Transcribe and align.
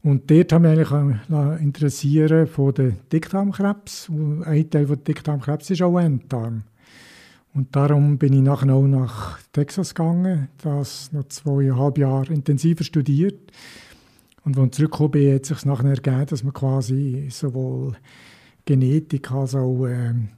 Und 0.04 0.30
dort 0.30 0.52
haben 0.52 0.62
wir 0.62 0.70
eigentlich 0.70 1.60
interessieren 1.60 2.46
von 2.46 2.72
den 2.72 2.96
Dickdarmkrebs. 3.12 4.08
Ein 4.44 4.70
Teil 4.70 4.86
von 4.86 5.02
Dickdarmkrebs 5.02 5.70
ist 5.70 5.82
auch 5.82 5.98
Enddarm. 5.98 6.62
Und 7.52 7.74
darum 7.74 8.16
bin 8.16 8.32
ich 8.32 8.42
nachher 8.42 8.72
auch 8.72 8.86
nach 8.86 9.40
Texas 9.52 9.92
gegangen, 9.92 10.48
das 10.62 11.10
noch 11.12 11.26
zweieinhalb 11.26 11.98
Jahre 11.98 12.32
intensiver 12.32 12.84
studiert. 12.84 13.50
Und 14.46 14.56
als 14.56 14.66
ich 14.66 14.72
zurückgekommen 14.76 15.10
bin, 15.10 15.34
hat 15.34 15.44
sich 15.44 15.64
nachher 15.64 15.90
ergeben, 15.90 16.26
dass 16.26 16.44
man 16.44 16.52
quasi 16.52 17.26
sowohl 17.32 17.96
Genetik 18.64 19.32
als 19.32 19.56
auch 19.56 19.86
ähm, 19.86 20.28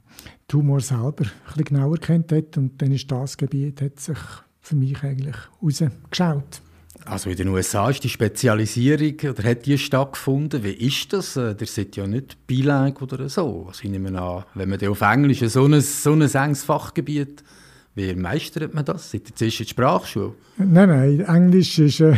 Tumor 0.47 0.81
selber 0.81 1.25
ein 1.25 1.31
bisschen 1.45 1.65
genauer 1.65 1.97
kennt 1.99 2.31
hat. 2.31 2.57
Und 2.57 2.81
dann 2.81 2.91
ist 2.91 3.11
das 3.11 3.37
Gebiet 3.37 3.83
hat 3.83 3.99
sich 3.99 4.17
für 4.61 4.75
mich 4.75 5.03
eigentlich 5.03 5.35
rausgeschaut. 5.61 6.61
Also 7.05 7.29
in 7.29 7.37
den 7.37 7.49
USA 7.49 7.91
ist 7.91 8.03
die 8.03 8.09
Spezialisierung 8.09 9.13
oder 9.29 9.43
hat 9.43 9.67
die 9.67 9.77
stattgefunden? 9.77 10.63
Wie 10.63 10.73
ist 10.73 11.13
das? 11.13 11.35
Ihr 11.35 11.55
seid 11.65 11.95
ja 11.95 12.07
nicht 12.07 12.47
bilingue 12.47 13.01
oder 13.01 13.29
so. 13.29 13.65
Also 13.67 13.83
ich 13.83 13.91
nehme 13.91 14.19
an, 14.19 14.43
wenn 14.55 14.69
man 14.69 14.87
auf 14.87 15.01
Englisch 15.01 15.41
so 15.41 15.65
ein, 15.65 15.79
so 15.81 16.13
ein 16.13 16.21
enges 16.21 16.63
Fachgebiet, 16.63 17.43
wie 17.93 18.15
meistert 18.15 18.73
man 18.73 18.85
das? 18.85 19.11
Seid 19.11 19.29
ihr 19.29 19.35
zuerst 19.35 19.59
in 19.59 19.65
der 19.65 19.69
Sprachschule? 19.69 20.33
Nein, 20.57 20.89
nein, 20.89 21.19
Englisch 21.19 21.77
ist... 21.77 21.99
Äh, 21.99 22.15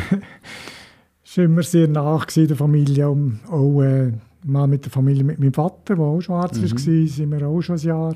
war 1.38 1.46
immer 1.46 1.64
sehr 1.64 1.88
nach 1.88 2.28
in 2.36 2.48
der 2.48 2.58
Familie. 2.58 3.10
Und 3.10 3.42
auch 3.50 3.82
äh, 3.82 4.12
mal 4.44 4.68
mit 4.68 4.86
der 4.86 4.92
Familie, 4.92 5.24
mit 5.24 5.40
meinem 5.40 5.54
Vater, 5.54 5.96
der 5.96 6.00
auch 6.00 6.22
schon 6.22 6.36
Arzt 6.36 6.62
mhm. 6.62 6.72
war, 6.72 7.08
sind 7.08 7.32
wir 7.32 7.48
auch 7.48 7.62
schon 7.62 7.78
ein 7.78 7.82
Jahr 7.82 8.14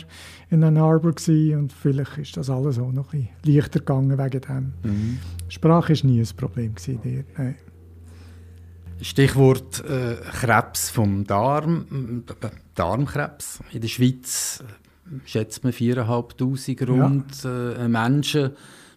in 0.50 0.64
Ann 0.64 0.78
Arbor 0.78 1.14
gewesen. 1.14 1.58
Und 1.58 1.74
vielleicht 1.74 2.18
ist 2.18 2.38
das 2.38 2.50
alles 2.50 2.80
auch 2.80 2.92
noch 2.92 3.14
ein 3.14 3.28
bisschen 3.42 3.56
leichter 3.56 3.80
gegangen 3.80 4.18
wegen 4.18 4.42
dem. 4.42 4.74
Mhm. 4.84 5.18
Sprache 5.48 5.94
war 5.94 6.10
nie 6.10 6.20
ein 6.20 6.36
Problem 6.36 6.76
gewesen 6.76 7.00
dort, 7.04 7.38
nein. 7.38 7.56
Stichwort 9.02 9.84
äh, 9.86 10.16
Krebs 10.32 10.90
vom 10.90 11.26
Darm, 11.26 12.24
äh, 12.42 12.48
Darmkrebs. 12.76 13.60
In 13.74 13.82
der 13.82 13.90
Schweiz 13.90 14.64
äh, 14.64 15.20
schätzt 15.26 15.64
man 15.64 15.74
4'500 15.74 16.88
rund 16.88 17.44
ja. 17.44 17.74
äh, 17.74 17.88
Menschen 17.90 18.52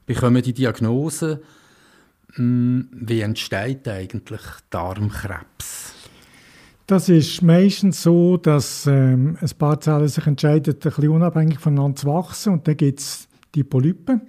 bekommen 0.06 0.40
die 0.42 0.52
Diagnose. 0.52 1.42
Hm, 2.34 2.88
wie 2.92 3.20
entsteht 3.20 3.88
eigentlich 3.88 4.42
Darmkrebs? 4.70 5.94
Das 6.86 7.08
ist 7.10 7.42
meistens 7.42 8.02
so, 8.02 8.38
dass 8.38 8.86
ähm, 8.86 9.36
ein 9.40 9.58
paar 9.58 9.78
Zellen 9.80 10.08
sich 10.08 10.26
entscheiden, 10.26 10.74
ein 10.74 10.78
bisschen 10.78 11.10
unabhängig 11.10 11.58
voneinander 11.58 11.96
zu 11.96 12.06
wachsen 12.06 12.54
und 12.54 12.66
dann 12.66 12.78
gibt 12.78 13.00
es 13.00 13.28
die 13.54 13.64
Polypen. 13.64 14.22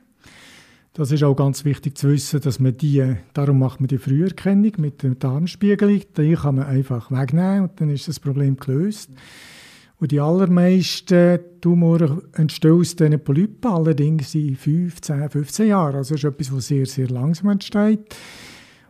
Das 0.93 1.11
ist 1.11 1.23
auch 1.23 1.35
ganz 1.35 1.63
wichtig 1.63 1.97
zu 1.97 2.09
wissen, 2.09 2.41
dass 2.41 2.59
man 2.59 2.75
die, 2.75 3.15
darum 3.33 3.59
macht 3.59 3.79
man 3.79 3.88
die 3.88 3.97
Früherkennung 3.97 4.73
mit 4.77 5.03
der 5.03 5.15
Darmspiegelung. 5.15 6.01
Die 6.17 6.33
kann 6.33 6.55
man 6.55 6.65
einfach 6.65 7.09
wegnehmen 7.11 7.69
und 7.69 7.79
dann 7.79 7.89
ist 7.89 8.09
das 8.09 8.19
Problem 8.19 8.57
gelöst. 8.57 9.09
Und 9.99 10.11
die 10.11 10.19
allermeisten 10.19 11.39
Tumore 11.59 12.23
entstehen 12.33 12.79
aus 12.79 12.95
diesen 12.95 13.19
Polypen, 13.21 13.69
allerdings 13.69 14.33
in 14.33 14.55
5, 14.55 15.01
10, 15.01 15.29
15 15.29 15.67
Jahren. 15.67 15.95
Also 15.95 16.15
das 16.15 16.23
ist 16.23 16.29
etwas, 16.29 16.53
was 16.53 16.67
sehr, 16.67 16.85
sehr 16.85 17.09
langsam 17.09 17.49
entsteht. 17.49 18.15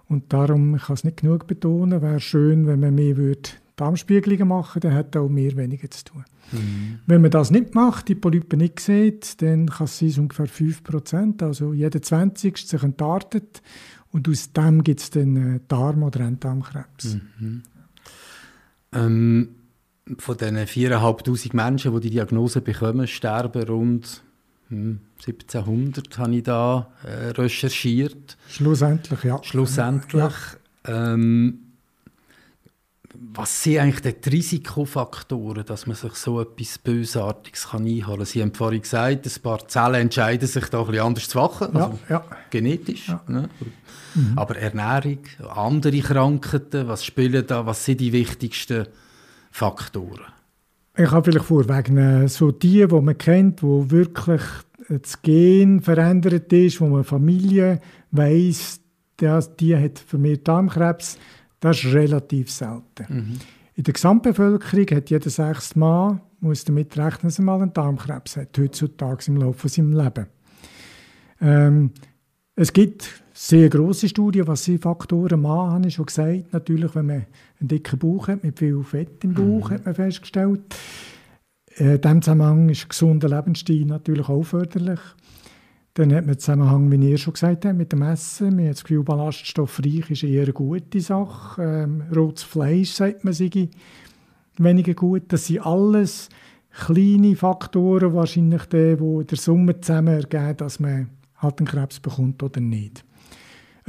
Und 0.07 0.31
darum, 0.31 0.75
ich 0.75 0.83
kann 0.83 0.93
es 0.95 1.03
nicht 1.03 1.17
genug 1.17 1.47
betonen, 1.47 2.01
wäre 2.01 2.19
schön, 2.19 2.67
wenn 2.67 2.79
man 2.79 2.95
mehr 2.95 3.17
würde 3.17 3.49
Darmspiegelungen 3.79 4.47
machen 4.47 4.81
dann 4.81 4.93
hat 4.93 5.15
auch 5.15 5.29
mehr 5.29 5.55
weniger 5.55 5.89
zu 5.89 6.03
tun. 6.03 6.25
Mhm. 6.51 6.99
Wenn 7.05 7.21
man 7.21 7.31
das 7.31 7.49
nicht 7.49 7.75
macht, 7.75 8.09
die 8.09 8.15
Polypen 8.15 8.59
nicht 8.59 8.81
sieht, 8.81 9.41
dann 9.41 9.67
kann 9.67 9.85
es 9.85 9.99
sein, 9.99 10.13
ungefähr 10.17 10.47
5%, 10.47 11.43
also 11.43 11.73
jeder 11.73 12.01
20. 12.01 12.57
sich 12.57 12.83
entartet 12.83 13.61
und 14.11 14.27
aus 14.27 14.51
dem 14.51 14.83
gibt 14.83 14.99
es 14.99 15.11
dann 15.11 15.55
äh, 15.55 15.59
Darm- 15.67 16.03
oder 16.03 16.21
Enddarmkrebs. 16.21 17.19
Mhm. 17.39 17.63
Ähm 18.91 19.49
von 20.17 20.37
diesen 20.37 20.57
4'500 20.57 21.55
Menschen, 21.55 21.93
die 21.93 22.01
die 22.01 22.09
Diagnose 22.11 22.61
bekommen, 22.61 23.07
sterben 23.07 23.63
rund 23.63 24.23
hm, 24.69 24.99
1700, 25.25 26.17
habe 26.17 26.35
ich 26.35 26.43
da 26.43 26.87
äh, 27.03 27.29
recherchiert. 27.29 28.37
Schlussendlich, 28.49 29.23
ja. 29.23 29.39
Schlussendlich. 29.43 30.33
Ja. 30.87 31.13
Ähm, 31.13 31.59
was 33.31 33.63
sind 33.63 33.79
eigentlich 33.79 34.15
die 34.21 34.29
Risikofaktoren, 34.29 35.65
dass 35.65 35.85
man 35.87 35.95
sich 35.95 36.13
so 36.13 36.39
etwas 36.41 36.77
Bösartiges 36.77 37.69
kann 37.69 37.85
einholen 37.85 38.19
kann? 38.19 38.25
Sie 38.25 38.41
haben 38.41 38.53
vorhin 38.53 38.81
gesagt, 38.81 39.25
ein 39.25 39.41
paar 39.41 39.67
Zellen 39.67 39.95
entscheiden 39.95 40.47
sich 40.47 40.65
da 40.65 40.79
ein 40.79 40.87
bisschen 40.87 41.05
anders 41.05 41.27
zu 41.27 41.37
wachen, 41.37 41.75
also 41.75 41.99
ja, 42.07 42.15
ja. 42.15 42.25
genetisch. 42.49 43.09
Ja. 43.09 43.21
Ne? 43.27 43.49
Mhm. 44.15 44.33
Aber 44.37 44.55
Ernährung, 44.57 45.19
andere 45.53 45.99
Krankheiten, 45.99 46.87
was 46.87 47.03
spielen 47.03 47.45
da, 47.45 47.65
was 47.65 47.83
sind 47.85 47.99
die 47.99 48.13
wichtigsten 48.13 48.85
Faktoren? 48.85 49.08
Ich 50.97 51.09
kann 51.09 51.23
vielleicht 51.23 51.45
vorwegnehmen, 51.45 52.27
so 52.27 52.51
die, 52.51 52.85
die 52.85 53.01
man 53.01 53.17
kennt, 53.17 53.63
wo 53.63 53.89
wirklich 53.89 54.41
das 54.89 55.21
Gen 55.21 55.81
verändert 55.81 56.51
ist, 56.51 56.81
wo 56.81 56.87
man 56.87 57.03
Familie 57.03 57.79
weiss, 58.11 58.81
die 59.21 59.75
hat 59.75 59.99
vermehrt 59.99 60.47
Darmkrebs, 60.47 61.17
das 61.59 61.83
ist 61.83 61.93
relativ 61.93 62.49
selten. 62.49 63.05
Mhm. 63.07 63.39
In 63.75 63.83
der 63.83 63.93
Gesamtbevölkerung 63.93 64.85
hat 64.97 65.09
jeder 65.09 65.29
sechste 65.29 65.79
Mann, 65.79 66.21
muss 66.41 66.63
damit 66.63 66.97
rechnen, 66.97 67.29
dass 67.29 67.39
er 67.39 67.45
mal 67.45 67.61
einen 67.61 67.73
Darmkrebs 67.73 68.37
hat, 68.37 68.57
heutzutage 68.57 69.25
im 69.27 69.37
Laufe 69.37 69.69
seines 69.69 70.03
Lebens. 70.03 70.27
Ähm, 71.41 71.91
es 72.55 72.73
gibt 72.73 73.23
sehr 73.41 73.69
grosse 73.69 74.09
Studien, 74.09 74.47
was 74.47 74.65
sind 74.65 74.81
Faktoren 74.81 75.41
machen, 75.41 75.71
habe 75.71 75.87
ich 75.87 75.93
schon 75.93 76.07
gesagt. 76.07 76.51
Natürlich, 76.51 76.93
wenn 76.93 77.05
man 77.05 77.25
einen 77.61 77.67
dicken 77.69 77.97
Bauch 77.97 78.27
hat, 78.27 78.43
mit 78.43 78.59
viel 78.59 78.83
Fett 78.83 79.23
im 79.23 79.33
Bauch, 79.33 79.69
mhm. 79.69 79.73
hat 79.75 79.85
man 79.85 79.95
festgestellt. 79.95 80.61
Äh, 81.77 81.95
in 81.95 82.01
diesem 82.01 82.21
Zusammenhang 82.21 82.67
ist 82.67 82.83
ein 82.83 82.89
gesunder 82.89 83.29
Lebensstil 83.29 83.85
natürlich 83.85 84.27
auch 84.27 84.43
förderlich. 84.43 84.99
Dann 85.93 86.13
hat 86.13 86.25
man 86.25 86.35
den 86.35 86.39
Zusammenhang, 86.39 86.91
wie 86.91 87.09
ihr 87.11 87.17
schon 87.17 87.31
gesagt 87.31 87.63
habt, 87.63 87.77
mit 87.77 87.93
dem 87.93 88.01
Essen. 88.01 88.57
Man 88.57 88.65
hat 88.65 88.73
das 88.73 88.83
Gefühl, 88.83 89.03
ballaststoffreich 89.03 90.11
ist 90.11 90.23
eher 90.23 90.43
eine 90.43 90.51
gute 90.51 90.99
Sache. 90.99 91.61
Ähm, 91.63 92.03
rotes 92.13 92.43
Fleisch, 92.43 92.91
sagt 92.91 93.23
man, 93.23 93.33
sei 93.33 93.69
weniger 94.57 94.93
gut. 94.95 95.23
Das 95.29 95.47
sind 95.47 95.65
alles 95.65 96.27
kleine 96.71 97.37
Faktoren, 97.37 98.13
wahrscheinlich 98.13 98.65
die, 98.65 98.97
die 98.97 99.25
der 99.27 99.37
Summe 99.37 99.79
zusammen 99.79 100.15
ergeben, 100.15 100.57
dass 100.57 100.81
man 100.81 101.09
halt 101.37 101.59
einen 101.59 101.67
Krebs 101.67 102.01
bekommt 102.01 102.43
oder 102.43 102.59
nicht. 102.59 103.05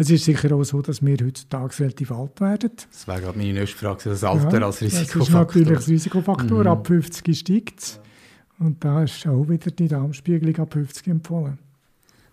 Es 0.00 0.08
ist 0.08 0.24
sicher 0.24 0.50
auch 0.52 0.64
so, 0.64 0.80
dass 0.80 1.04
wir 1.04 1.18
heutzutage 1.22 1.80
relativ 1.80 2.10
alt 2.10 2.40
werden. 2.40 2.70
Das 2.90 3.06
wäre 3.06 3.20
gerade 3.20 3.36
meine 3.36 3.52
nächste 3.52 3.76
Frage, 3.76 4.08
das 4.08 4.24
Alter 4.24 4.58
ja, 4.58 4.64
als 4.64 4.80
Risikofaktor. 4.80 5.18
Das 5.18 5.28
ist 5.28 5.34
natürlich 5.34 5.68
das 5.76 5.88
Risikofaktor. 5.88 6.60
Mhm. 6.60 6.66
Ab 6.68 6.86
50 6.86 7.38
steigt 7.38 7.80
es. 7.80 8.00
Und 8.58 8.82
da 8.82 9.02
ist 9.02 9.26
auch 9.26 9.46
wieder 9.46 9.70
die 9.70 9.88
Darmspiegelung 9.88 10.56
ab 10.56 10.72
50 10.72 11.06
empfohlen. 11.06 11.58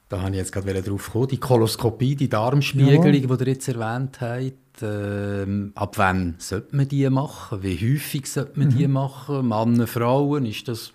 Da 0.07 0.21
habe 0.21 0.31
ich 0.31 0.37
jetzt 0.37 0.53
gerade 0.53 0.81
darauf 0.81 1.07
gekommen. 1.07 1.27
Die 1.27 1.39
Koloskopie, 1.39 2.15
die 2.15 2.29
Darmspiegelung, 2.29 3.03
ja. 3.03 3.11
die 3.11 3.43
ihr 3.43 3.47
jetzt 3.47 3.67
erwähnt 3.67 4.21
habt. 4.21 4.81
Äh, 4.81 5.71
ab 5.75 5.97
wann 5.97 6.35
sollte 6.37 6.73
man 6.73 6.87
die 6.87 7.09
machen? 7.09 7.63
Wie 7.63 7.75
häufig 7.75 8.27
sollte 8.27 8.59
man 8.59 8.69
mhm. 8.69 8.77
die 8.77 8.87
machen? 8.87 9.45
Männer, 9.45 9.87
Frauen? 9.87 10.45
Ist 10.45 10.69
das 10.69 10.93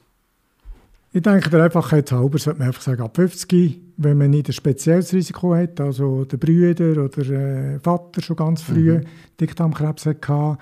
ich 1.12 1.22
denke, 1.22 1.50
der 1.50 1.64
Einfachheit 1.64 2.10
halber 2.10 2.38
sollte 2.38 2.58
man 2.60 2.68
einfach 2.68 2.82
sagen, 2.82 3.02
ab 3.02 3.16
50, 3.16 3.80
wenn 3.98 4.16
man 4.16 4.30
nicht 4.30 4.48
ein 4.48 4.52
spezielles 4.52 5.12
Risiko 5.12 5.54
hat, 5.54 5.80
also 5.80 6.24
der 6.24 6.38
Brüder 6.38 7.04
oder 7.04 7.28
äh, 7.28 7.78
Vater 7.80 8.22
schon 8.22 8.36
ganz 8.36 8.62
früh 8.62 8.98
mhm. 8.98 9.04
Dickdarmkrebs 9.38 10.06
hatte, 10.06 10.58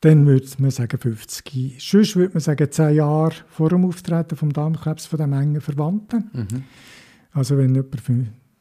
dann 0.00 0.26
würde 0.26 0.46
man 0.58 0.70
sagen 0.70 0.98
50. 0.98 1.76
Sonst 1.78 2.16
würde 2.16 2.34
man 2.34 2.40
sagen 2.40 2.70
10 2.70 2.94
Jahre 2.94 3.34
vor 3.48 3.70
dem 3.70 3.84
Auftreten 3.84 4.36
vom 4.36 4.52
Darmkrebs 4.52 5.06
von 5.06 5.18
dem 5.18 5.32
engen 5.32 5.60
Verwandten. 5.60 6.30
Mhm. 6.32 6.64
Also 7.32 7.58
wenn 7.58 7.74
jemand 7.74 8.08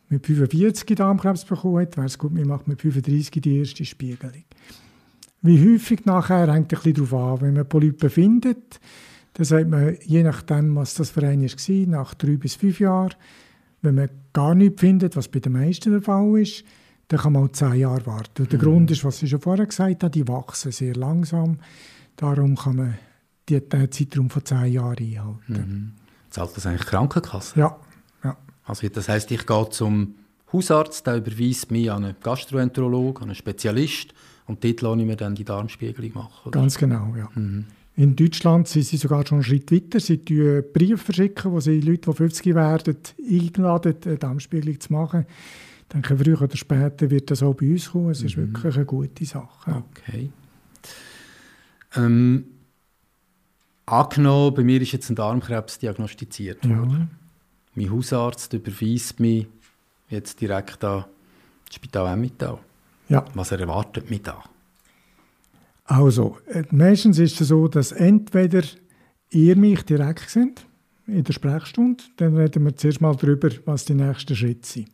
mit 0.09 0.25
45 0.25 0.95
Darmkrebs 0.95 1.45
bekommen 1.45 1.81
hat, 1.81 1.97
wäre 1.97 2.07
es 2.07 2.17
gut, 2.17 2.33
man 2.33 2.47
macht 2.47 2.67
mit 2.67 2.81
35 2.81 3.41
die 3.41 3.57
erste 3.57 3.85
Spiegelung. 3.85 4.43
Wie 5.43 5.73
häufig 5.73 6.05
nachher 6.05 6.51
hängt 6.51 6.73
ein 6.73 6.79
bisschen 6.81 6.93
darauf 6.93 7.13
an. 7.13 7.41
Wenn 7.41 7.53
man 7.55 7.67
Polypen 7.67 8.09
findet, 8.09 8.79
dann 9.33 9.45
sagt 9.45 9.69
man, 9.69 9.97
je 10.03 10.23
nachdem, 10.23 10.75
was 10.75 10.95
das 10.95 11.11
für 11.11 11.25
einen 11.25 11.43
war, 11.43 11.87
nach 11.87 12.13
drei 12.13 12.37
bis 12.37 12.55
fünf 12.55 12.79
Jahren, 12.79 13.13
wenn 13.81 13.95
man 13.95 14.09
gar 14.33 14.55
nichts 14.55 14.81
findet, 14.81 15.15
was 15.15 15.27
bei 15.27 15.39
den 15.39 15.53
meisten 15.53 15.91
der 15.91 16.01
Fall 16.01 16.39
ist, 16.39 16.63
dann 17.07 17.19
kann 17.19 17.33
man 17.33 17.45
auch 17.45 17.51
zehn 17.51 17.73
Jahre 17.73 18.05
warten. 18.05 18.43
Und 18.43 18.51
der 18.51 18.59
mhm. 18.59 18.63
Grund 18.63 18.91
ist, 18.91 19.03
was 19.03 19.21
ich 19.21 19.29
schon 19.29 19.41
vorher 19.41 19.65
gesagt 19.65 20.03
habe, 20.03 20.11
die 20.11 20.27
wachsen 20.27 20.71
sehr 20.71 20.95
langsam. 20.95 21.59
Darum 22.15 22.55
kann 22.55 22.75
man 22.75 22.97
den 23.49 23.91
Zeitraum 23.91 24.29
von 24.29 24.45
zehn 24.45 24.73
Jahren 24.73 24.97
einhalten. 24.97 25.39
Mhm. 25.47 25.91
Zahlt 26.29 26.55
das 26.55 26.65
eigentlich 26.65 26.87
Krankenkasse? 26.87 27.59
Ja. 27.59 27.77
ja. 28.23 28.37
Also 28.63 28.87
das 28.87 29.09
heißt, 29.09 29.31
ich 29.31 29.45
gehe 29.45 29.69
zum 29.69 30.15
Hausarzt, 30.53 31.07
der 31.07 31.17
überweist 31.17 31.71
mich 31.71 31.91
an 31.91 32.05
einen 32.05 32.15
Gastroenterologen, 32.21 33.23
an 33.23 33.29
einen 33.29 33.35
Spezialist 33.35 34.13
und 34.45 34.63
dort 34.63 34.81
lasse 34.81 34.99
ich 34.99 35.05
mir 35.05 35.15
dann 35.15 35.35
die 35.35 35.45
Darmspiegelung 35.45 36.11
machen. 36.13 36.47
Oder? 36.47 36.59
Ganz 36.59 36.77
genau, 36.77 37.13
ja. 37.17 37.29
Mhm. 37.35 37.65
In 38.01 38.15
Deutschland 38.15 38.67
sind 38.67 38.83
sie 38.83 38.97
sogar 38.97 39.27
schon 39.27 39.37
einen 39.37 39.43
Schritt 39.43 39.71
weiter. 39.71 39.99
Sie 39.99 40.17
verschicken 40.17 40.63
Briefe, 40.73 40.97
verschicken, 40.97 41.51
wo 41.51 41.59
sie 41.59 41.81
Leute, 41.81 42.09
die 42.09 42.17
50 42.17 42.55
werden, 42.55 42.97
eingeladen, 43.29 43.95
eine 44.03 44.17
Darmspiegelung 44.17 44.79
zu 44.79 44.91
machen. 44.91 45.27
Ich 45.81 45.87
denke, 45.93 46.17
früher 46.17 46.41
oder 46.41 46.57
später 46.57 47.11
wird 47.11 47.29
das 47.29 47.43
auch 47.43 47.53
bei 47.53 47.69
uns 47.69 47.91
kommen. 47.91 48.09
Es 48.09 48.23
ist 48.23 48.37
mhm. 48.37 48.53
wirklich 48.55 48.75
eine 48.75 48.85
gute 48.85 49.23
Sache. 49.23 49.83
Okay. 49.91 50.31
Ähm, 51.95 52.45
angenommen, 53.85 54.55
bei 54.55 54.63
mir 54.63 54.81
ist 54.81 54.93
jetzt 54.93 55.11
ein 55.11 55.15
Darmkrebs 55.15 55.77
diagnostiziert 55.77 56.67
worden. 56.67 57.11
Mein 57.75 57.91
Hausarzt 57.91 58.51
überweist 58.53 59.19
mich 59.19 59.45
jetzt 60.09 60.41
direkt 60.41 60.83
an 60.83 61.05
das 61.67 61.75
Spital 61.75 62.11
Emmental. 62.11 62.57
Ja. 63.09 63.25
Was 63.35 63.51
erwartet 63.51 64.09
mich 64.09 64.23
da? 64.23 64.43
Also, 65.91 66.37
äh, 66.47 66.63
meistens 66.71 67.19
ist 67.19 67.41
es 67.41 67.49
so, 67.49 67.67
dass 67.67 67.91
entweder 67.91 68.63
ihr 69.29 69.57
mich 69.57 69.83
direkt 69.83 70.29
sind 70.29 70.65
in 71.05 71.25
der 71.25 71.33
Sprechstunde, 71.33 72.01
dann 72.15 72.37
reden 72.37 72.63
wir 72.63 72.77
zuerst 72.77 73.01
mal 73.01 73.13
darüber, 73.13 73.49
was 73.65 73.83
die 73.83 73.95
nächsten 73.95 74.33
Schritte 74.33 74.65
sind. 74.65 74.87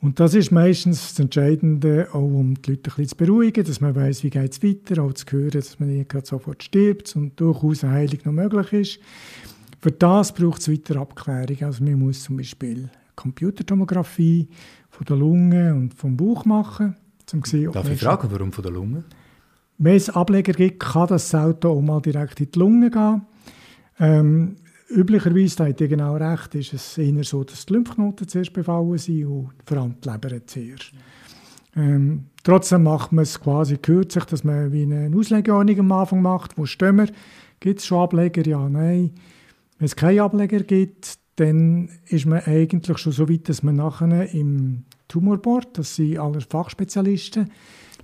Und 0.00 0.20
das 0.20 0.34
ist 0.34 0.52
meistens 0.52 1.08
das 1.08 1.18
Entscheidende, 1.18 2.06
auch 2.12 2.22
um 2.22 2.54
die 2.54 2.70
Leute 2.70 2.90
ein 2.90 2.94
bisschen 2.94 3.08
zu 3.08 3.16
beruhigen, 3.16 3.64
dass 3.64 3.80
man 3.80 3.96
weiß, 3.96 4.22
wie 4.22 4.30
geht 4.30 4.52
es 4.52 4.62
weiter, 4.62 5.02
auch 5.02 5.14
zu 5.14 5.26
hören, 5.32 5.50
dass 5.50 5.80
man 5.80 5.88
nicht 5.88 6.10
gerade 6.10 6.26
sofort 6.26 6.62
stirbt 6.62 7.16
und 7.16 7.40
durchaus 7.40 7.82
eine 7.82 7.94
Heilung 7.94 8.20
noch 8.22 8.32
möglich 8.32 8.72
ist. 8.72 9.00
Für 9.80 9.90
das 9.90 10.32
braucht 10.32 10.60
es 10.60 10.70
weitere 10.70 11.00
Abklärungen. 11.00 11.64
Also 11.64 11.82
man 11.82 11.98
muss 11.98 12.22
zum 12.22 12.36
Beispiel 12.36 12.88
Computertomographie 13.16 14.46
von 14.90 15.06
der 15.06 15.16
Lunge 15.16 15.74
und 15.74 15.92
vom 15.92 16.16
Bauch 16.16 16.44
machen. 16.44 16.94
Um 17.32 17.42
sehen, 17.42 17.72
Darf 17.72 17.90
ich 17.90 17.98
fragen, 17.98 18.28
warum 18.30 18.52
von 18.52 18.62
der 18.62 18.72
Lunge? 18.72 19.02
Wenn 19.78 19.96
es 19.96 20.10
Ableger 20.10 20.52
gibt, 20.52 20.80
kann 20.80 21.08
das 21.08 21.34
Auto 21.34 21.70
auch 21.70 21.82
mal 21.82 22.00
direkt 22.00 22.40
in 22.40 22.50
die 22.50 22.58
Lunge 22.58 22.90
gehen. 22.90 23.22
Ähm, 23.98 24.56
üblicherweise, 24.88 25.56
da 25.56 25.66
hat 25.66 25.80
ihr 25.80 25.88
genau 25.88 26.16
recht, 26.16 26.54
ist 26.54 26.72
es 26.72 26.98
eher 26.98 27.24
so, 27.24 27.44
dass 27.44 27.66
die 27.66 27.72
Lymphknoten 27.72 28.28
zuerst 28.28 28.52
befallen 28.52 28.98
sind 28.98 29.26
und 29.26 29.52
vor 29.64 29.78
allem 29.78 29.96
die 30.00 30.08
Leber 30.08 30.46
zuerst. 30.46 30.92
Ähm, 31.76 32.26
trotzdem 32.44 32.84
macht 32.84 33.12
man 33.12 33.24
es 33.24 33.40
quasi 33.40 33.78
kürzlich, 33.78 34.24
dass 34.24 34.44
man 34.44 34.72
wie 34.72 34.82
eine 34.82 35.10
Auslegeordnung 35.16 35.80
am 35.80 35.92
Anfang 35.92 36.22
macht. 36.22 36.56
Wo 36.56 36.66
stehen 36.66 36.96
wir? 36.96 37.08
Gibt 37.58 37.80
es 37.80 37.86
schon 37.86 38.02
Ableger? 38.02 38.46
Ja, 38.46 38.68
nein. 38.68 39.12
Wenn 39.78 39.86
es 39.86 39.96
keine 39.96 40.22
Ableger 40.22 40.60
gibt, 40.60 41.18
dann 41.36 41.88
ist 42.06 42.26
man 42.26 42.42
eigentlich 42.44 42.98
schon 42.98 43.12
so 43.12 43.28
weit, 43.28 43.48
dass 43.48 43.64
man 43.64 43.76
nachher 43.76 44.32
im 44.32 44.84
Tumorboard, 45.08 45.78
das 45.78 45.96
sind 45.96 46.18
alle 46.18 46.40
Fachspezialisten, 46.40 47.50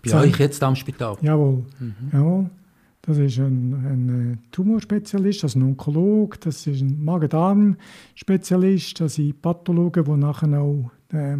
bei 0.02 0.20
euch 0.20 0.38
jetzt 0.38 0.62
am 0.62 0.76
Spital? 0.76 1.16
Jawohl. 1.20 1.64
Mhm. 1.78 1.94
jawohl. 2.12 2.50
Das 3.02 3.16
ist 3.16 3.38
ein, 3.38 3.72
ein 3.72 4.38
Tumorspezialist, 4.52 5.44
also 5.44 5.58
ein 5.58 5.62
Onkolog, 5.62 6.38
das 6.40 6.66
ist 6.66 6.82
ein 6.82 7.02
Magen-Darm-Spezialist, 7.02 9.00
das 9.00 9.14
sind 9.14 9.40
Pathologen, 9.40 10.04
die 10.04 10.10
nachher 10.12 10.60
auch 10.60 10.90
äh, 11.12 11.38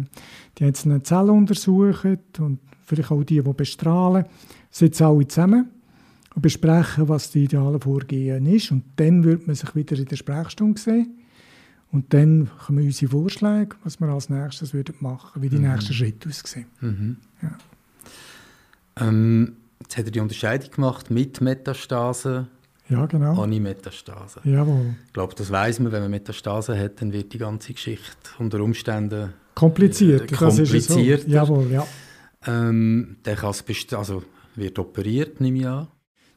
die 0.57 0.63
einzelnen 0.63 1.03
Zellen 1.03 1.29
untersuchen 1.29 2.17
und 2.39 2.59
vielleicht 2.83 3.11
auch 3.11 3.23
die, 3.23 3.41
die 3.41 3.53
bestrahlen. 3.53 4.25
Sitzen 4.71 5.03
alle 5.03 5.27
zusammen 5.27 5.69
und 6.35 6.41
besprechen, 6.41 7.07
was 7.07 7.31
die 7.31 7.43
ideale 7.43 7.79
Vorgehen 7.79 8.45
ist. 8.47 8.71
Und 8.71 8.83
dann 8.95 9.23
wird 9.23 9.47
man 9.47 9.55
sich 9.55 9.75
wieder 9.75 9.97
in 9.97 10.05
der 10.05 10.15
Sprechstunde 10.15 10.79
sehen. 10.79 11.17
Und 11.91 12.13
dann 12.13 12.49
kommen 12.65 12.85
unsere 12.85 13.11
Vorschläge, 13.11 13.75
was 13.83 13.99
wir 13.99 14.07
als 14.07 14.29
nächstes 14.29 14.73
machen 14.73 15.41
würden, 15.41 15.41
wie 15.41 15.49
die 15.49 15.57
mhm. 15.57 15.71
nächsten 15.71 15.93
Schritte 15.93 16.29
aussehen. 16.29 16.65
Mhm. 16.79 17.17
Ja. 17.41 17.57
Ähm, 18.99 19.57
jetzt 19.81 19.97
hat 19.97 20.05
er 20.05 20.11
die 20.11 20.19
Unterscheidung 20.19 20.71
gemacht 20.71 21.11
mit 21.11 21.41
Metastase. 21.41 22.47
Ja, 22.89 23.05
genau. 23.05 23.41
Ohne 23.41 23.59
Metastase. 23.59 24.41
Jawohl. 24.43 24.95
Ich 25.07 25.13
glaube, 25.13 25.33
das 25.35 25.49
weiß 25.49 25.79
man, 25.79 25.91
wenn 25.91 26.01
man 26.01 26.11
Metastase 26.11 26.77
hat, 26.77 27.01
dann 27.01 27.13
wird 27.13 27.31
die 27.33 27.37
ganze 27.37 27.73
Geschichte 27.73 28.29
unter 28.37 28.59
Umständen 28.59 29.33
kompliziert. 29.55 30.31
Äh, 30.31 30.35
kompliziert. 30.35 31.23
So. 31.23 31.29
Jawohl, 31.29 31.71
ja. 31.71 31.87
Ähm, 32.45 33.17
der 33.23 33.35
kann 33.35 33.53
also 33.93 34.23
wird 34.55 34.77
operiert, 34.79 35.39
nehme 35.39 35.59
ich 35.59 35.67
an. 35.67 35.87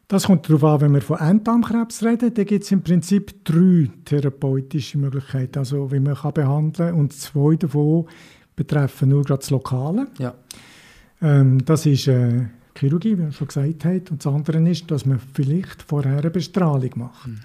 Das 0.07 0.27
kommt 0.27 0.49
darauf 0.49 0.65
an, 0.65 0.81
wenn 0.83 0.95
wir 0.95 1.01
von 1.01 1.19
Enddarmkrebs 1.19 2.05
reden, 2.05 2.35
dann 2.35 2.45
gibt 2.45 2.65
es 2.65 2.71
im 2.71 2.83
Prinzip 2.83 3.45
drei 3.45 3.91
therapeutische 4.05 4.99
Möglichkeiten, 4.99 5.59
also 5.59 5.91
wie 5.91 5.99
man 5.99 6.15
kann 6.15 6.35
behandeln 6.35 6.91
kann. 6.91 6.99
Und 6.99 7.15
zwei 7.15 7.57
davon 7.57 8.07
betreffen 8.55 9.09
nur 9.09 9.25
gerade 9.25 9.41
das 9.41 9.51
Lokale. 9.51 10.09
Ja. 10.19 10.35
Ähm, 11.25 11.65
das 11.65 11.87
ist 11.87 12.07
äh, 12.07 12.47
Chirurgie, 12.77 13.17
wie 13.17 13.23
man 13.23 13.33
schon 13.33 13.49
gesagt 13.49 13.85
hat. 13.85 14.11
Und 14.11 14.25
das 14.25 14.33
andere 14.33 14.69
ist, 14.69 14.91
dass 14.91 15.07
man 15.07 15.19
vielleicht 15.19 15.83
vorher 15.83 16.19
eine 16.19 16.31
Bestrahlung 16.31 16.91
macht. 16.97 17.29
Mhm. 17.29 17.41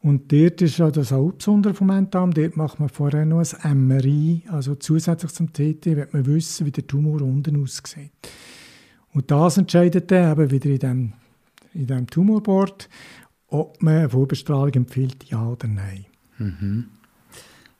Und 0.00 0.30
dort 0.30 0.60
ist 0.62 0.78
ja 0.78 0.90
das 0.90 1.12
Hauptbesondere 1.12 1.74
vom 1.74 1.90
Enddarm. 1.90 2.32
Dort 2.32 2.56
macht 2.56 2.78
man 2.78 2.88
vorher 2.88 3.24
noch 3.24 3.42
ein 3.62 3.86
MRI, 3.88 4.42
also 4.48 4.74
zusätzlich 4.74 5.32
zum 5.32 5.52
TT, 5.52 5.86
wird 5.86 6.12
man 6.12 6.26
wissen, 6.26 6.66
wie 6.66 6.70
der 6.70 6.86
Tumor 6.86 7.22
unten 7.22 7.62
aussieht. 7.62 8.12
Und 9.12 9.30
das 9.30 9.56
entscheidet 9.56 10.10
dann 10.10 10.32
eben 10.32 10.50
wieder 10.50 10.70
in 10.70 10.78
dem, 10.78 11.12
in 11.72 11.86
dem 11.86 12.06
Tumorboard, 12.06 12.88
ob 13.48 13.82
man 13.82 13.94
eine 13.96 14.10
Vorbestrahlung 14.10 14.74
empfiehlt, 14.74 15.24
ja 15.24 15.48
oder 15.48 15.68
nein. 15.68 16.04
Mhm. 16.36 16.88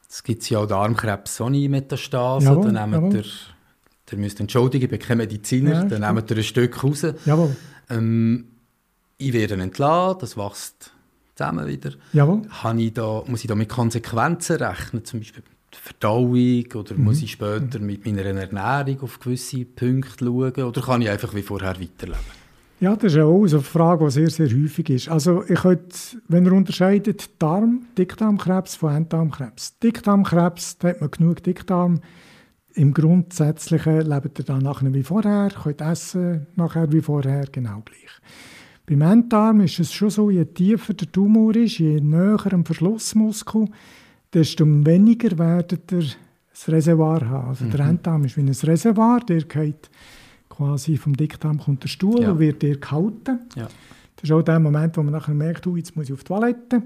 Jetzt 0.02 0.24
gibt 0.24 0.42
es 0.42 0.48
ja 0.48 0.60
auch 0.60 0.66
Darmkrebs 0.66 1.40
ohne 1.42 1.68
Metastase. 1.68 2.46
Jawohl, 2.46 2.72
dann 2.72 2.90
nehmen 2.90 3.12
jawohl. 3.12 3.16
Ihr 3.16 3.24
müsst 4.12 4.40
entschuldigen, 4.40 4.84
ich 4.84 4.90
bin 4.90 4.98
kein 4.98 5.18
Mediziner, 5.18 5.72
ja, 5.72 5.84
dann 5.84 6.14
nehmt 6.14 6.30
ihr 6.30 6.36
ein 6.36 6.42
Stück 6.42 6.82
raus. 6.82 7.06
Jawohl. 7.24 7.56
Ähm, 7.90 8.46
ich 9.18 9.32
werde 9.32 9.54
entlassen, 9.54 10.18
das 10.20 10.36
wächst 10.36 10.92
zusammen 11.34 11.66
wieder. 11.66 11.92
Jawohl. 12.12 12.42
ich 12.78 12.92
da, 12.92 13.22
muss 13.26 13.42
ich 13.42 13.48
da 13.48 13.54
mit 13.54 13.68
Konsequenzen 13.68 14.56
rechnen, 14.56 15.04
zum 15.04 15.20
Beispiel 15.20 15.42
Verdauung, 15.72 16.64
oder 16.74 16.94
mhm. 16.94 17.04
muss 17.04 17.22
ich 17.22 17.32
später 17.32 17.78
mit 17.78 18.06
meiner 18.06 18.24
Ernährung 18.24 19.02
auf 19.02 19.20
gewisse 19.20 19.64
Punkte 19.64 20.24
schauen, 20.24 20.52
oder 20.52 20.80
kann 20.80 21.02
ich 21.02 21.10
einfach 21.10 21.34
wie 21.34 21.42
vorher 21.42 21.80
weiterleben? 21.80 22.44
Ja, 22.80 22.96
das 22.96 23.14
ist 23.14 23.20
auch 23.20 23.44
eine 23.44 23.60
Frage, 23.60 24.04
die 24.04 24.10
sehr, 24.10 24.30
sehr 24.30 24.48
häufig 24.48 24.90
ist. 24.90 25.08
Also 25.08 25.44
ich 25.48 25.60
könnte, 25.60 25.96
wenn 26.28 26.44
ihr 26.44 26.52
unterscheidet 26.52 27.30
Darm, 27.38 27.86
Dickdarmkrebs 27.96 28.76
von 28.76 28.94
Enddarmkrebs. 28.94 29.78
Dickdarmkrebs, 29.78 30.78
da 30.78 30.88
hat 30.88 31.00
man 31.00 31.10
genug 31.10 31.42
Dickdarm, 31.42 32.00
im 32.74 32.92
Grundsätzlichen 32.92 34.02
lebt 34.02 34.38
ihr 34.38 34.44
dann 34.44 34.62
nachher 34.62 34.92
wie 34.92 35.02
vorher, 35.02 35.50
könnt 35.50 35.80
essen 35.80 36.46
nachher 36.56 36.92
wie 36.92 37.00
vorher, 37.00 37.46
genau 37.50 37.82
gleich. 37.84 38.10
Beim 38.86 39.00
Enddarm 39.00 39.60
ist 39.60 39.78
es 39.78 39.92
schon 39.92 40.10
so, 40.10 40.30
je 40.30 40.44
tiefer 40.44 40.92
der 40.92 41.10
Tumor 41.10 41.56
ist, 41.56 41.78
je 41.78 42.00
näher 42.00 42.52
am 42.52 42.64
Verschlussmuskel, 42.64 43.68
desto 44.32 44.66
weniger 44.66 45.38
werdet 45.38 45.90
ihr 45.92 46.04
das 46.50 46.68
Reservoir 46.68 47.26
haben. 47.28 47.48
Also 47.48 47.64
mhm. 47.64 47.70
der 47.70 47.80
Enddarm 47.80 48.24
ist 48.24 48.36
wie 48.36 48.42
ein 48.42 48.48
Reservoir, 48.48 49.20
der 49.20 49.42
geht 49.42 49.88
quasi 50.48 50.96
vom 50.96 51.16
Dickdarm 51.16 51.58
kommt 51.58 51.82
der 51.82 51.88
Stuhl 51.88 52.22
ja. 52.22 52.32
und 52.32 52.38
wird 52.38 52.62
dir 52.62 52.78
gehalten. 52.78 53.40
Ja. 53.56 53.68
Das 54.16 54.24
ist 54.24 54.32
auch 54.32 54.42
der 54.42 54.60
Moment, 54.60 54.96
wo 54.96 55.02
man 55.02 55.12
nachher 55.12 55.34
merkt, 55.34 55.66
oh, 55.66 55.76
jetzt 55.76 55.96
muss 55.96 56.06
ich 56.06 56.12
auf 56.12 56.22
die 56.22 56.28
Toilette. 56.28 56.82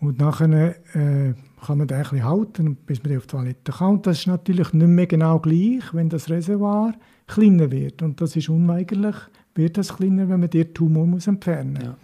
Und 0.00 0.18
nachher 0.18 0.76
äh, 0.94 1.34
kann 1.64 1.78
man 1.78 1.88
den 1.88 1.98
ein 1.98 2.02
bisschen 2.02 2.24
halten, 2.24 2.76
bis 2.86 3.02
man 3.02 3.16
auf 3.16 3.26
die 3.26 3.36
Toilette 3.36 3.72
kann. 3.72 3.90
Und 3.94 4.06
das 4.06 4.20
ist 4.20 4.26
natürlich 4.26 4.72
nicht 4.72 4.88
mehr 4.88 5.06
genau 5.06 5.38
gleich, 5.38 5.82
wenn 5.92 6.08
das 6.08 6.30
Reservoir 6.30 6.94
kleiner 7.26 7.70
wird. 7.70 8.02
Und 8.02 8.20
das 8.20 8.36
ist 8.36 8.48
unweigerlich, 8.48 9.16
wird 9.54 9.78
das 9.78 9.96
kleiner, 9.96 10.28
wenn 10.28 10.40
man 10.40 10.50
den 10.50 10.72
Tumor 10.74 11.06
muss 11.06 11.26
entfernen 11.26 11.74
muss. 11.74 11.82
Ja. 11.84 11.96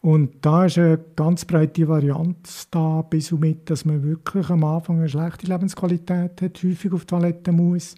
Und 0.00 0.36
da 0.42 0.66
ist 0.66 0.78
eine 0.78 0.98
ganz 1.16 1.44
breite 1.44 1.88
Variante 1.88 2.50
da, 2.70 3.02
bis 3.02 3.32
und 3.32 3.40
mit, 3.40 3.68
dass 3.68 3.84
man 3.84 4.02
wirklich 4.04 4.48
am 4.48 4.62
Anfang 4.62 4.98
eine 4.98 5.08
schlechte 5.08 5.46
Lebensqualität 5.46 6.40
hat, 6.40 6.62
häufig 6.62 6.92
auf 6.92 7.00
die 7.00 7.06
Toilette 7.06 7.50
muss. 7.50 7.96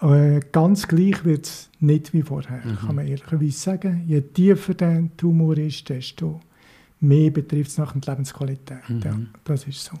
Äh, 0.00 0.40
ganz 0.52 0.86
gleich 0.86 1.24
wird 1.24 1.46
es 1.46 1.70
nicht 1.80 2.12
wie 2.12 2.22
vorher, 2.22 2.60
mhm. 2.64 2.76
kann 2.76 2.96
man 2.96 3.06
ehrlicherweise 3.06 3.58
sagen. 3.58 4.04
Je 4.06 4.20
tiefer 4.20 4.74
der 4.74 5.08
Tumor 5.16 5.56
ist, 5.56 5.88
desto 5.88 6.40
mehr 7.00 7.30
betrifft 7.30 7.70
es 7.70 7.78
nach 7.78 7.92
der 7.92 8.12
Lebensqualität. 8.12 8.88
Mhm. 8.88 9.02
Ja, 9.04 9.18
das 9.44 9.66
ist 9.66 9.84
so. 9.84 9.92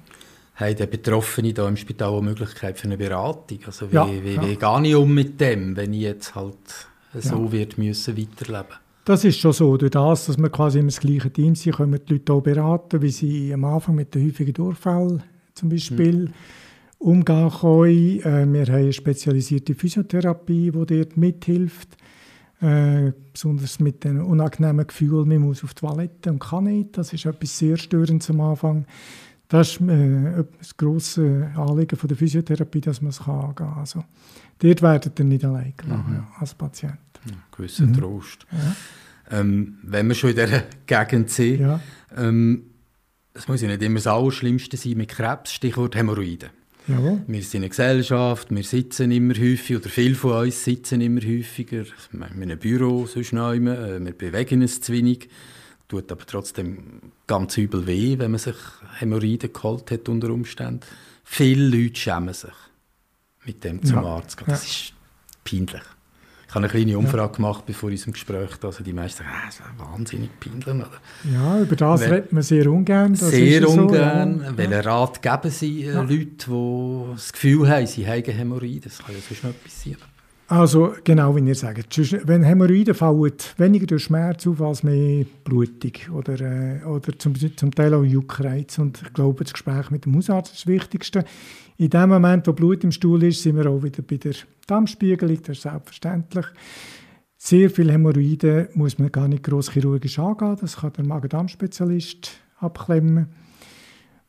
Haben 0.56 0.76
die 0.76 0.86
Betroffenen 0.86 1.54
hier 1.54 1.68
im 1.68 1.76
Spital 1.76 2.12
eine 2.14 2.22
Möglichkeit 2.22 2.78
für 2.78 2.86
eine 2.86 2.96
Beratung? 2.96 3.60
Also 3.66 3.90
wie, 3.90 3.94
ja, 3.94 4.08
wie, 4.08 4.24
wie 4.24 4.54
ja. 4.54 4.80
gehe 4.80 4.90
ich 4.90 4.94
um 4.96 5.14
mit 5.14 5.40
dem, 5.40 5.76
wenn 5.76 5.92
ich 5.92 6.02
jetzt 6.02 6.34
halt 6.34 6.88
so 7.14 7.44
ja. 7.44 7.52
wird 7.52 7.78
müssen 7.78 8.16
weiterleben 8.16 8.76
das 9.08 9.24
ist 9.24 9.38
schon 9.38 9.54
so. 9.54 9.74
Durch 9.78 9.90
das, 9.90 10.26
dass 10.26 10.36
wir 10.36 10.50
quasi 10.50 10.78
im 10.78 10.88
gleichen 10.88 11.32
Team 11.32 11.54
sind, 11.54 11.76
können 11.76 11.92
wir 11.92 11.98
die 11.98 12.12
Leute 12.12 12.30
auch 12.30 12.42
beraten, 12.42 13.00
wie 13.00 13.10
sie 13.10 13.54
am 13.54 13.64
Anfang 13.64 13.94
mit 13.94 14.14
den 14.14 14.26
häufigen 14.26 14.52
Durchfällen 14.52 15.22
zum 15.54 15.70
Beispiel 15.70 16.26
mhm. 16.26 16.32
umgehen 16.98 17.50
können. 17.50 18.20
Äh, 18.20 18.52
wir 18.52 18.66
haben 18.66 18.74
eine 18.74 18.92
spezialisierte 18.92 19.74
Physiotherapie, 19.74 20.70
die 20.70 20.86
dort 20.86 21.16
mithilft. 21.16 21.96
Äh, 22.60 23.12
besonders 23.32 23.78
mit 23.78 24.02
den 24.02 24.20
unangenehmen 24.20 24.84
Gefühlen, 24.84 25.28
man 25.28 25.38
muss 25.38 25.62
auf 25.62 25.74
die 25.74 25.86
Toilette 25.86 26.30
und 26.30 26.40
kann 26.40 26.64
nicht. 26.64 26.98
Das 26.98 27.12
ist 27.12 27.24
etwas 27.24 27.56
sehr 27.56 27.76
Störendes 27.76 28.30
am 28.30 28.40
Anfang. 28.40 28.84
Das 29.46 29.76
ist 29.76 29.80
äh, 29.80 30.44
das 30.58 30.76
grosse 30.76 31.52
Anliegen 31.54 31.96
von 31.96 32.08
der 32.08 32.16
Physiotherapie, 32.16 32.80
dass 32.80 33.00
man 33.00 33.10
es 33.10 33.20
angehen 33.20 33.54
kann. 33.54 33.78
Also, 33.78 34.04
dort 34.58 34.82
werdet 34.82 35.18
ihr 35.18 35.24
nicht 35.24 35.44
allein 35.44 35.72
gelassen, 35.76 36.12
mhm. 36.12 36.26
als 36.38 36.54
Patient. 36.54 36.98
Ja, 37.26 37.32
gewisser 37.56 37.86
mhm. 37.86 37.94
Trost. 37.94 38.46
Ja. 38.50 39.38
Ähm, 39.38 39.78
wenn 39.82 40.08
wir 40.08 40.14
schon 40.14 40.30
in 40.30 40.36
dieser 40.36 40.64
Gegend 40.86 41.30
sind, 41.30 41.60
ja. 41.60 41.80
ähm, 42.16 42.64
es 43.34 43.46
muss 43.46 43.62
ja 43.62 43.68
nicht 43.68 43.82
immer 43.82 43.96
das 43.96 44.06
Allerschlimmste 44.08 44.76
sein 44.76 44.96
mit 44.96 45.10
Krebs, 45.10 45.52
Stichwort 45.52 45.94
Hämorrhoiden. 45.94 46.50
Jawohl. 46.88 47.22
Wir 47.26 47.42
sind 47.42 47.60
eine 47.60 47.68
Gesellschaft, 47.68 48.50
wir 48.50 48.64
sitzen 48.64 49.10
immer 49.10 49.34
häufig, 49.34 49.76
oder 49.76 49.88
viele 49.88 50.14
von 50.14 50.32
uns 50.32 50.64
sitzen 50.64 51.00
immer 51.00 51.20
häufiger, 51.20 51.84
in 52.12 52.22
einem 52.22 52.58
Büro, 52.58 53.06
sonst 53.06 53.32
immer, 53.32 53.78
äh, 53.78 54.04
wir 54.04 54.12
bewegen 54.12 54.62
uns 54.62 54.80
zu 54.80 54.92
wenig 54.92 55.28
tut 55.88 56.12
aber 56.12 56.26
trotzdem 56.26 57.00
ganz 57.26 57.56
übel 57.56 57.86
weh, 57.86 58.18
wenn 58.18 58.30
man 58.30 58.38
sich 58.38 58.56
Hämorrhoiden 58.98 59.52
geholt 59.52 59.90
hat 59.90 60.08
unter 60.08 60.30
Umständen. 60.30 60.80
Viele 61.24 61.66
Leute 61.68 61.98
schämen 61.98 62.34
sich, 62.34 62.52
mit 63.44 63.64
dem 63.64 63.82
zum 63.82 63.96
ja. 63.96 64.04
Arzt 64.04 64.32
zu 64.32 64.36
gehen. 64.44 64.46
Das 64.48 64.64
ja. 64.64 64.68
ist 64.68 64.92
peinlich. 65.44 65.82
Ich 66.48 66.54
habe 66.54 66.64
eine 66.64 66.72
kleine 66.72 66.96
Umfrage 66.96 67.32
ja. 67.32 67.36
gemacht 67.36 67.66
bevor 67.66 67.90
unserem 67.90 68.14
Gespräch. 68.14 68.50
Also 68.62 68.82
die 68.82 68.94
meisten 68.94 69.18
sagen, 69.18 69.30
ah, 69.30 69.46
das 69.46 69.56
ist 69.56 69.62
wahnsinnig 69.76 70.30
peinlich. 70.40 70.66
Oder? 70.66 70.88
Ja, 71.30 71.60
über 71.60 71.76
das 71.76 72.00
Weil, 72.00 72.10
redet 72.10 72.32
man 72.32 72.42
sehr 72.42 72.72
ungern. 72.72 73.12
Das 73.12 73.30
sehr 73.30 73.68
ungern. 73.68 74.38
So, 74.38 74.44
ja. 74.44 74.56
Welchen 74.56 74.72
Rat 74.72 75.20
geben 75.20 75.50
Sie 75.50 75.84
äh, 75.84 75.92
Leuten, 75.92 76.38
die 76.38 77.12
das 77.12 77.32
Gefühl 77.34 77.68
haben, 77.68 77.86
sie 77.86 78.06
haben 78.06 78.24
Hämorrhoiden? 78.24 78.80
Das 78.84 78.98
kann 78.98 79.14
ja 79.14 79.20
sonst 79.20 79.44
noch 79.44 79.62
passieren. 79.62 80.00
Also 80.50 80.94
genau 81.04 81.36
wie 81.36 81.46
ihr 81.46 81.54
sagt, 81.54 82.26
wenn 82.26 82.42
Hämorrhoiden 82.42 82.94
fallen, 82.94 83.34
weniger 83.58 83.86
durch 83.86 84.04
Schmerz 84.04 84.46
auf 84.46 84.62
als 84.62 84.82
mehr 84.82 85.26
Blutung 85.44 85.92
oder, 86.14 86.40
äh, 86.40 86.82
oder 86.84 87.18
zum, 87.18 87.34
zum 87.56 87.74
Teil 87.74 87.92
auch 87.92 88.02
Juckreiz. 88.02 88.78
Und 88.78 89.02
ich 89.02 89.12
glaube, 89.12 89.44
das 89.44 89.52
Gespräch 89.52 89.90
mit 89.90 90.06
dem 90.06 90.16
Hausarzt 90.16 90.54
ist 90.54 90.64
das 90.64 90.66
Wichtigste. 90.66 91.24
In 91.78 91.90
dem 91.90 92.08
Moment, 92.08 92.46
wo 92.48 92.52
Blut 92.52 92.82
im 92.82 92.90
Stuhl 92.90 93.22
ist, 93.22 93.42
sind 93.42 93.56
wir 93.56 93.70
auch 93.70 93.82
wieder 93.82 94.02
bei 94.02 94.16
der 94.16 94.34
Darmspiegelung, 94.66 95.38
das 95.42 95.58
ist 95.58 95.62
selbstverständlich. 95.62 96.46
Sehr 97.36 97.70
viele 97.70 97.92
Hämorrhoiden 97.92 98.66
muss 98.74 98.98
man 98.98 99.12
gar 99.12 99.28
nicht 99.28 99.44
gross 99.44 99.72
chirurgisch 99.72 100.18
angehen, 100.18 100.56
das 100.60 100.78
kann 100.78 100.92
der 100.94 101.04
Magen-Darm-Spezialist 101.04 102.32
abklemmen. 102.58 103.28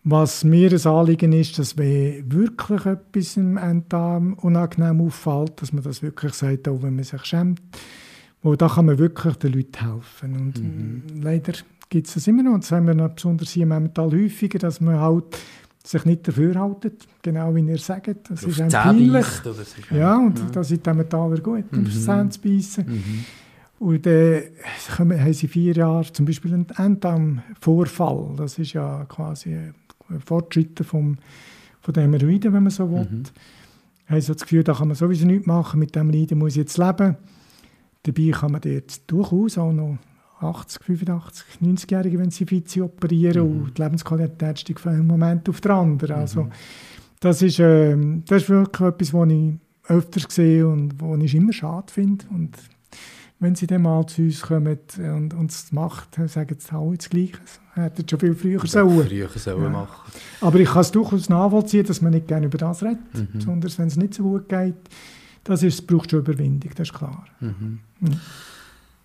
Was 0.03 0.43
mir 0.43 0.71
ein 0.71 0.87
Anliegen 0.87 1.33
ist, 1.33 1.57
dass 1.57 1.75
wenn 1.75 2.31
wirklich 2.31 2.85
etwas 2.85 3.35
im 3.35 3.57
Enddarm 3.57 4.33
unangenehm 4.35 5.01
auffällt, 5.01 5.59
dass 5.59 5.73
man 5.73 5.83
das 5.83 6.03
wirklich 6.03 6.33
sagt, 6.33 6.67
auch 6.67 6.83
wenn 6.83 6.95
man 6.95 7.03
sich 7.03 7.25
schämt. 7.25 7.61
Wo 8.43 8.55
da 8.55 8.69
kann 8.69 8.85
man 8.85 8.99
wirklich 8.99 9.35
den 9.37 9.53
Leuten 9.53 9.91
helfen. 9.91 10.35
Und 10.35 10.61
mhm. 10.61 11.21
leider 11.21 11.53
gibt 11.89 12.07
es 12.07 12.13
das 12.13 12.27
immer 12.27 12.43
noch. 12.43 12.53
Und 12.53 12.63
das 12.63 12.71
haben 12.71 12.87
wir 12.87 12.93
noch 12.93 13.09
besonders 13.09 13.49
hier 13.49 13.65
momentan 13.65 14.11
häufiger, 14.11 14.59
dass 14.59 14.79
man 14.79 14.99
halt 14.99 15.37
sich 15.83 16.05
nicht 16.05 16.27
dafür 16.27 16.55
haltet, 16.55 17.07
genau 17.21 17.55
wie 17.55 17.61
ihr 17.61 17.77
sagt. 17.77 18.29
Das 18.29 18.43
ist 18.43 18.61
ein 18.61 18.69
peinlich. 18.69 19.25
Ja, 19.91 20.17
und 20.17 20.37
ja. 20.37 20.45
das 20.51 20.71
ist 20.71 20.85
dem 20.85 20.97
Metaller 20.97 21.39
gut, 21.39 21.71
mhm. 21.71 21.85
auf 21.85 21.93
Zähne 21.93 22.29
zu 22.29 22.41
beißen. 22.41 22.85
Mhm. 22.87 23.25
Und 23.79 24.05
dann 24.05 24.13
äh, 24.13 24.51
haben 24.97 25.33
sie 25.33 25.47
vier 25.47 25.73
Jahre 25.73 26.11
zum 26.11 26.25
Beispiel 26.25 26.53
einen 26.53 26.67
Enddarm-Vorfall. 26.69 28.33
Das 28.35 28.59
ist 28.59 28.73
ja 28.73 29.05
quasi 29.05 29.71
Fortschritte 30.25 30.83
vom, 30.83 31.17
von 31.79 31.93
den 31.93 32.03
Hämorrhoiden, 32.03 32.53
wenn 32.53 32.63
man 32.63 32.71
so 32.71 32.91
will. 32.91 33.07
Mhm. 33.09 33.23
Haben 34.07 34.21
so 34.21 34.33
das 34.33 34.41
Gefühl, 34.41 34.63
da 34.63 34.73
kann 34.73 34.89
man 34.89 34.95
sowieso 34.95 35.25
nichts 35.25 35.47
machen, 35.47 35.79
mit 35.79 35.95
dem 35.95 36.07
Hämorrhoiden 36.07 36.37
muss 36.37 36.53
ich 36.53 36.57
jetzt 36.57 36.77
leben. 36.77 37.15
Dabei 38.03 38.31
kann 38.31 38.51
man 38.51 38.61
dort 38.61 39.11
durchaus 39.11 39.57
auch 39.57 39.71
noch 39.71 39.97
80, 40.39 40.83
85, 40.83 41.45
90-Jährige, 41.61 42.19
wenn 42.19 42.31
sie 42.31 42.45
sind, 42.45 42.83
operieren 42.83 43.47
mhm. 43.47 43.63
und 43.63 43.77
die 43.77 43.81
Lebensqualität 43.81 44.59
steigt 44.59 44.79
von 44.79 44.93
einem 44.93 45.07
Moment 45.07 45.49
auf 45.49 45.61
den 45.61 45.71
anderen. 45.71 46.15
Mhm. 46.15 46.21
Also, 46.21 46.49
das, 47.19 47.41
ist, 47.41 47.59
äh, 47.59 47.95
das 48.25 48.43
ist 48.43 48.49
wirklich 48.49 48.87
etwas, 48.87 49.13
was 49.13 49.29
ich 49.29 49.53
öfters 49.87 50.25
sehe 50.29 50.67
und 50.67 51.01
was 51.01 51.19
ich 51.21 51.35
immer 51.35 51.53
schade 51.53 51.91
finde. 51.91 52.25
Und 52.29 52.57
wenn 53.39 53.55
sie 53.55 53.67
dann 53.67 53.83
mal 53.83 54.05
zu 54.05 54.21
uns 54.21 54.41
kommen 54.41 54.77
und 54.97 55.33
uns 55.33 55.71
macht, 55.71 56.15
sagen 56.27 56.57
sie 56.59 56.75
alle 56.75 56.97
das 56.97 57.09
Gleiche. 57.09 57.39
Hätten 57.73 58.07
schon 58.07 58.19
viel 58.19 58.35
früher 58.35 58.65
sollen. 58.67 59.07
Früher 59.07 59.29
sollen 59.29 59.63
ja. 59.63 59.69
machen. 59.69 60.11
Aber 60.41 60.59
ich 60.59 60.69
kann 60.69 60.81
es 60.81 60.91
durchaus 60.91 61.29
nachvollziehen, 61.29 61.85
dass 61.85 62.01
man 62.01 62.11
nicht 62.11 62.27
gerne 62.27 62.47
über 62.47 62.57
das 62.57 62.83
redet, 62.83 63.13
mhm. 63.13 63.27
besonders 63.33 63.79
wenn 63.79 63.87
es 63.87 63.95
nicht 63.95 64.13
so 64.13 64.23
gut 64.23 64.49
geht. 64.49 64.75
Das 65.45 65.63
ist, 65.63 65.87
braucht 65.87 66.11
schon 66.11 66.19
Überwindung, 66.19 66.71
das 66.75 66.89
ist 66.89 66.93
klar. 66.93 67.25
Mhm. 67.39 67.79
Mhm. 68.01 68.19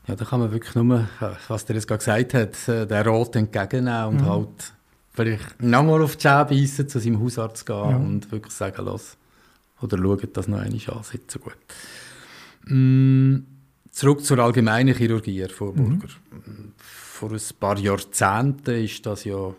Ja, 0.07 0.17
da 0.17 0.25
kann 0.25 0.41
man 0.41 0.53
wirklich 0.53 0.75
nur, 0.75 1.09
was 1.49 1.65
der 1.65 1.77
jetzt 1.77 1.89
gerade 1.89 1.99
gesagt 1.99 2.35
hat, 2.35 2.69
äh, 2.69 2.87
den 2.87 3.07
Rot 3.07 3.37
entgegennehmen 3.37 4.07
und 4.07 4.21
mhm. 4.21 4.29
halt 4.29 4.73
vielleicht 5.13 5.63
nochmal 5.63 6.03
auf 6.03 6.17
die 6.17 6.23
Schäbe 6.23 6.45
beißen, 6.51 6.89
zu 6.89 6.99
seinem 6.99 7.23
Hausarzt 7.23 7.65
gehen 7.65 7.91
ja. 7.91 7.97
und 7.97 8.31
wirklich 8.31 8.53
sagen, 8.53 8.85
los, 8.85 9.17
oder 9.81 9.97
schaut 9.97 10.37
das 10.37 10.49
noch 10.49 10.59
einmal 10.59 10.97
an, 10.97 11.03
sitzt 11.03 11.41
gut. 11.41 11.57
Mm. 12.67 13.37
Zurück 13.91 14.25
zur 14.25 14.41
allgemeinen 14.41 14.93
Chirurgie, 14.93 15.41
Herr 15.41 15.51
Vorburger. 15.51 16.09
Mhm. 16.33 16.73
Vor 16.77 17.31
ein 17.31 17.41
paar 17.61 17.79
Jahrzehnten 17.79 18.83
ist 18.83 19.07
das 19.07 19.23
ja 19.23 19.55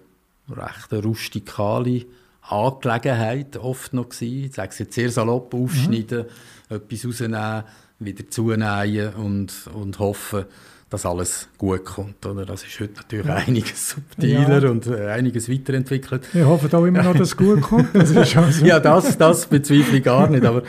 recht 0.50 0.92
eine 0.92 1.04
rustikale 1.04 2.06
Angelegenheit 2.42 3.56
oft 3.56 3.94
noch 3.94 4.10
gewesen. 4.10 4.48
Ich 4.48 4.54
sage 4.54 4.72
es 4.72 4.80
jetzt 4.80 4.94
sehr 4.94 5.10
salopp, 5.10 5.54
aufschneiden, 5.54 6.26
mhm. 6.70 6.76
etwas 6.76 7.06
rausnehmen, 7.06 7.64
wieder 8.00 8.30
zunähen 8.30 9.14
und, 9.14 9.70
und 9.74 10.00
hoffen, 10.00 10.46
dass 10.90 11.06
alles 11.06 11.50
gut 11.58 11.84
kommt. 11.84 12.26
Oder? 12.26 12.46
Das 12.46 12.64
ist 12.64 12.80
heute 12.80 12.94
natürlich 12.94 13.26
ja. 13.26 13.36
einiges 13.36 13.90
subtiler 13.90 14.64
ja. 14.64 14.70
und 14.70 14.88
äh, 14.88 15.08
einiges 15.08 15.50
weiterentwickelt. 15.50 16.28
Ich 16.34 16.44
hoffe 16.44 16.76
auch 16.78 16.86
immer 16.86 17.04
noch, 17.04 17.14
dass 17.14 17.30
es 17.30 17.38
gut 17.38 17.62
kommt. 17.62 17.94
Das 17.94 18.16
also 18.16 18.66
ja, 18.66 18.80
das, 18.80 19.18
das 19.18 19.48
bezweifle 19.48 19.98
ich 19.98 20.04
gar 20.04 20.30
nicht. 20.30 20.46
Aber 20.46 20.64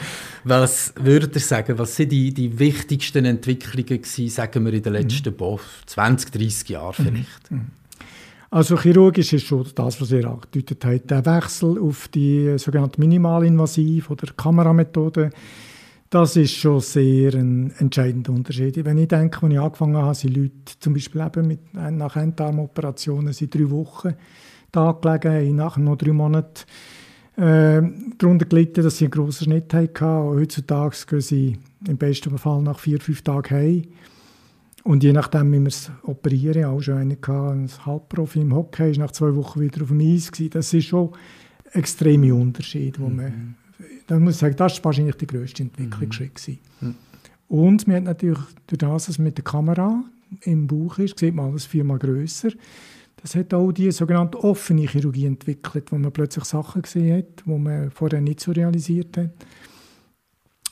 was 0.45 0.95
würdet 0.99 1.35
ihr 1.35 1.41
sagen, 1.41 1.79
was 1.79 1.97
sind 1.97 2.13
die, 2.13 2.33
die 2.33 2.59
wichtigsten 2.59 3.25
Entwicklungen 3.25 4.03
gewesen, 4.03 4.29
sagen 4.29 4.65
wir, 4.65 4.73
in 4.73 4.83
den 4.83 4.95
letzten 4.95 5.35
mhm. 5.39 5.59
20, 5.87 6.31
30 6.33 6.69
Jahren 6.71 6.95
vielleicht? 6.95 7.51
Mhm. 7.51 7.67
Also 8.49 8.79
chirurgisch 8.79 9.33
ist 9.33 9.47
schon 9.47 9.67
das, 9.75 10.01
was 10.01 10.13
ihr 10.13 10.27
angedeutet 10.27 10.85
habt, 10.85 11.11
der 11.11 11.27
Wechsel 11.27 11.79
auf 11.79 12.09
die 12.09 12.59
sogenannte 12.59 13.01
Minimalinvasiv- 13.01 14.09
oder 14.09 14.33
Kameramethode 14.35 15.31
das 16.11 16.37
ist 16.37 16.53
schon 16.53 16.81
sehr 16.81 17.35
ein 17.35 17.73
entscheidender 17.79 18.33
Unterschied. 18.33 18.85
Wenn 18.85 18.99
ich 18.99 19.09
denke, 19.09 19.43
als 19.43 19.53
ich 19.53 19.61
angefangen 19.61 19.97
habe, 19.97 20.15
sind 20.15 20.37
Leute 20.37 20.53
zum 20.79 20.95
Beispiel 20.95 21.21
eben 21.21 21.49
mit, 21.49 21.75
nach 21.75 22.17
Enddarmoperationen 22.17 23.33
seit 23.33 23.55
drei 23.55 23.71
Wochen 23.71 24.15
da 24.71 24.93
gelegen, 24.93 25.49
haben 25.49 25.57
nachher 25.57 25.81
noch 25.81 25.97
drei 25.97 26.13
Monate 26.13 26.65
äh, 27.37 27.83
darunter 28.19 28.47
gelitten, 28.47 28.83
dass 28.83 28.99
sie 28.99 29.07
einen 29.07 29.11
grossen 29.11 29.45
Schnitt 29.45 29.75
hatten. 29.75 30.07
Heutzutage 30.07 30.97
gehen 31.09 31.21
sie 31.21 31.59
im 31.87 31.97
besten 31.97 32.39
Fall 32.39 32.63
nach 32.63 32.79
vier, 32.79 33.01
fünf 33.01 33.23
Tagen 33.23 33.55
heim. 33.55 33.83
Und 34.85 35.03
je 35.03 35.13
nachdem, 35.13 35.53
wie 35.53 35.59
wir 35.59 35.67
es 35.67 35.91
operieren, 36.05 36.67
auch 36.67 36.81
schon 36.81 36.99
einen 36.99 37.21
gehabt, 37.21 37.57
ein 37.57 37.69
Halbprofi 37.85 38.41
im 38.41 38.55
Hockey, 38.55 38.93
ist 38.93 38.99
nach 38.99 39.11
zwei 39.11 39.35
Wochen 39.35 39.61
wieder 39.61 39.83
auf 39.83 39.89
dem 39.89 40.01
Eis 40.01 40.31
gewesen. 40.31 40.51
Das 40.51 40.73
ist 40.73 40.87
schon 40.87 41.11
extreme 41.73 42.33
Unterschied, 42.33 43.01
wo 43.01 43.09
mhm. 43.09 43.17
man 43.17 43.55
dann 44.07 44.23
muss 44.23 44.35
ich 44.35 44.41
sagen, 44.41 44.57
das 44.57 44.79
war 44.79 44.87
wahrscheinlich 44.87 45.17
der 45.17 45.27
grösste 45.27 45.63
Entwicklungsschritt. 45.63 46.59
Mhm. 46.81 46.95
Und 47.49 47.87
man 47.87 47.97
hat 47.97 48.05
natürlich 48.05 48.39
durch 48.67 48.79
das, 48.79 49.09
was 49.09 49.19
mit 49.19 49.37
der 49.37 49.45
Kamera 49.45 50.05
im 50.43 50.67
Bauch 50.67 50.99
ist, 50.99 51.19
sieht 51.19 51.35
man 51.35 51.51
alles 51.51 51.65
viermal 51.65 51.99
grösser. 51.99 52.51
Das 53.17 53.35
hat 53.35 53.55
auch 53.55 53.73
die 53.73 53.91
sogenannte 53.93 54.43
offene 54.43 54.87
Chirurgie 54.87 55.27
entwickelt, 55.27 55.91
wo 55.91 55.99
man 55.99 56.13
plötzlich 56.13 56.45
Sachen 56.45 56.83
gesehen 56.83 57.19
hat, 57.19 57.45
die 57.47 57.51
man 57.51 57.91
vorher 57.91 58.21
nicht 58.21 58.41
so 58.41 58.53
realisiert 58.53 59.17
hat. 59.17 59.31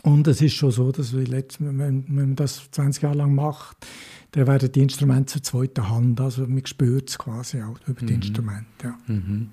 Und 0.02 0.28
es 0.28 0.42
ist 0.42 0.52
schon 0.54 0.70
so, 0.70 0.92
dass 0.92 1.14
wenn, 1.14 1.78
wenn 1.78 2.04
man 2.08 2.36
das 2.36 2.70
20 2.70 3.02
Jahre 3.02 3.16
lang 3.16 3.34
macht, 3.34 3.86
dann 4.32 4.46
werden 4.46 4.70
die 4.70 4.82
Instrumente 4.82 5.40
zur 5.40 5.42
zweiten 5.42 5.88
Hand. 5.88 6.20
Also 6.20 6.46
man 6.46 6.64
spürt 6.66 7.08
es 7.08 7.18
quasi 7.18 7.62
auch 7.62 7.78
über 7.86 8.00
die 8.00 8.12
mhm. 8.12 8.20
Instrumente. 8.20 8.66
Ja. 8.82 8.98
Mhm. 9.06 9.48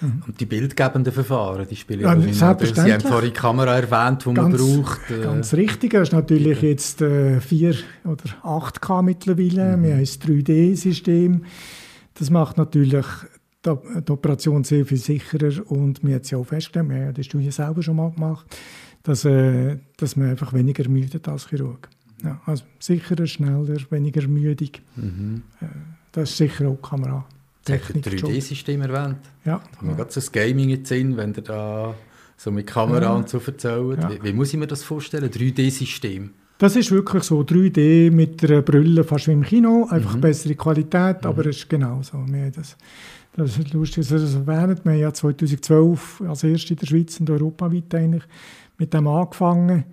Mhm. 0.00 0.22
Und 0.26 0.40
die 0.40 0.46
bildgebenden 0.46 1.12
Verfahren, 1.12 1.66
die 1.68 1.76
spielen 1.76 2.00
ja, 2.00 2.14
selbstverständlich. 2.14 2.74
Sie 2.74 2.92
haben 2.92 3.00
vorhin 3.00 3.30
die 3.30 3.36
Kamera 3.36 3.76
erwähnt, 3.76 4.24
die 4.24 4.30
man 4.30 4.52
braucht. 4.52 5.10
Äh, 5.10 5.22
ganz 5.22 5.54
richtig, 5.54 5.92
das 5.92 6.08
ist 6.08 6.12
natürlich 6.12 6.60
bitte. 6.60 6.66
jetzt 6.66 7.02
äh, 7.02 7.40
4 7.40 7.74
oder 8.04 8.24
8K 8.42 9.02
mittlerweile. 9.02 9.76
Mhm. 9.76 9.82
Wir 9.82 9.92
haben 9.92 10.00
ein 10.00 10.04
3D-System. 10.04 11.44
Das 12.14 12.30
macht 12.30 12.56
natürlich 12.56 13.04
die, 13.64 14.02
die, 14.02 14.12
Operation 14.12 14.64
sehr 14.64 14.86
viel 14.86 14.98
sicherer 14.98 15.70
und 15.70 16.02
wir 16.02 16.14
haben 16.14 16.22
es 16.22 16.30
ja 16.30 16.38
auch 16.38 16.46
festgestellt, 16.46 16.88
wir 16.88 17.06
haben 17.06 17.14
die 17.14 17.24
Studie 17.24 17.50
selber 17.50 17.82
schon 17.82 17.96
mal 17.96 18.10
gemacht, 18.10 18.46
dass, 19.02 19.24
äh, 19.24 19.78
dass 19.96 20.16
man 20.16 20.30
einfach 20.30 20.52
weniger 20.52 20.88
müde 20.88 21.20
als 21.30 21.48
Chirurg. 21.48 21.88
Ja, 22.24 22.40
also 22.46 22.64
sicherer, 22.78 23.26
schneller, 23.26 23.66
weniger 23.90 24.22
ermüdung. 24.22 24.70
Mhm. 24.96 25.42
Äh, 25.60 25.66
das 26.12 26.30
ist 26.30 26.36
sicher 26.38 26.68
auch 26.68 26.80
Kamera. 26.80 27.26
Technik. 27.66 28.06
3D-System 28.06 28.80
erwähnt. 28.80 29.18
Ja. 29.44 29.60
Da 29.72 29.78
haben 29.78 29.88
wir 29.88 29.96
gerade 29.96 30.10
so 30.10 30.20
das 30.20 30.32
Gaming 30.32 30.70
jetzt 30.70 30.90
in, 30.92 31.16
wenn 31.16 31.34
ihr 31.34 31.42
da 31.42 31.94
so 32.36 32.50
mit 32.50 32.66
Kamera 32.66 33.02
ja. 33.02 33.12
und 33.12 33.28
so 33.28 33.40
erzählt. 33.44 34.02
Ja. 34.02 34.10
Wie, 34.10 34.22
wie, 34.22 34.32
muss 34.32 34.52
ich 34.52 34.58
mir 34.58 34.66
das 34.66 34.82
vorstellen? 34.82 35.30
3D-System? 35.30 36.30
Das 36.58 36.74
ist 36.76 36.90
wirklich 36.90 37.22
so 37.24 37.40
3D 37.40 38.10
mit 38.10 38.42
der 38.42 38.62
Brille 38.62 39.04
fast 39.04 39.28
wie 39.28 39.32
im 39.32 39.42
Kino, 39.42 39.86
einfach 39.90 40.16
mhm. 40.16 40.22
bessere 40.22 40.54
Qualität, 40.54 41.22
mhm. 41.22 41.28
aber 41.28 41.46
es 41.46 41.58
ist 41.58 41.68
genau 41.68 42.00
so. 42.02 42.24
Das, 42.54 42.76
das 43.36 43.58
ist 43.58 43.74
lustig, 43.74 44.08
dass 44.08 44.12
ihr 44.12 44.20
das 44.20 44.34
erwähnt. 44.34 44.84
Wir 44.84 44.92
haben 44.92 45.00
ja 45.00 45.12
2012 45.12 46.22
als 46.26 46.44
erste 46.44 46.72
in 46.72 46.78
der 46.78 46.86
Schweiz 46.86 47.20
und 47.20 47.28
europaweit 47.28 47.94
eigentlich 47.94 48.24
mit 48.78 48.94
dem 48.94 49.06
angefangen. 49.06 49.84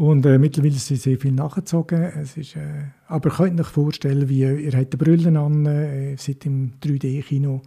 Und 0.00 0.24
äh, 0.24 0.38
mittlerweile 0.38 0.76
sind 0.76 0.98
sehr 0.98 1.18
viel 1.18 1.32
nachgezogen. 1.32 2.00
Es 2.00 2.34
ist, 2.34 2.56
äh, 2.56 2.84
aber 3.06 3.28
könnt 3.28 3.60
euch 3.60 3.66
vorstellen, 3.66 4.30
wie 4.30 4.40
ihr 4.40 4.72
habt 4.72 4.94
die 4.94 4.96
Brillen 4.96 5.36
an, 5.36 5.66
äh, 5.66 6.16
seid 6.16 6.46
im 6.46 6.72
3D-Kino. 6.82 7.60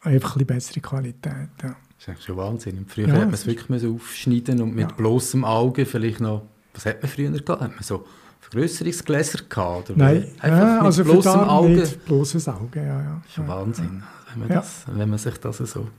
Einfach 0.00 0.36
ein 0.36 0.44
bessere 0.44 0.80
Qualität. 0.80 1.50
Ja. 1.62 1.68
Das 1.68 1.76
ist 1.98 2.08
eigentlich 2.08 2.24
schon 2.24 2.36
Wahnsinn. 2.36 2.84
früher 2.88 3.06
ja, 3.06 3.14
hat 3.14 3.26
man 3.26 3.34
es 3.34 3.46
wirklich 3.46 3.86
aufschneiden 3.86 4.60
und 4.60 4.74
mit 4.74 4.90
ja. 4.90 4.96
bloßem 4.96 5.44
Auge 5.44 5.86
vielleicht 5.86 6.18
noch, 6.18 6.42
was 6.74 6.86
hat 6.86 7.00
man 7.00 7.08
früher 7.08 7.30
gehabt? 7.30 7.62
Hat 7.62 7.74
man 7.76 7.82
so 7.84 8.04
Vergrößerungsgläser 8.40 9.44
gehabt? 9.48 9.90
Oder 9.90 9.98
Nein, 10.00 10.26
ja, 10.42 10.80
also 10.80 11.04
mit 11.04 11.12
bloßem 11.12 11.40
Auge. 11.42 11.68
Nicht 11.68 12.04
bloßes 12.06 12.48
Auge, 12.48 12.80
ja. 12.80 13.02
ja. 13.02 13.16
Das 13.20 13.26
ist 13.28 13.34
schon 13.34 13.46
Wahnsinn, 13.46 14.02
wenn 14.32 14.40
man, 14.40 14.48
das, 14.48 14.84
wenn 14.92 15.08
man 15.08 15.18
sich 15.18 15.36
das 15.38 15.58
so, 15.58 15.90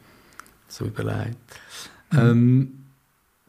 so 0.68 0.86
überlegt. 0.88 1.38
Mhm. 2.12 2.20
Ähm, 2.20 2.81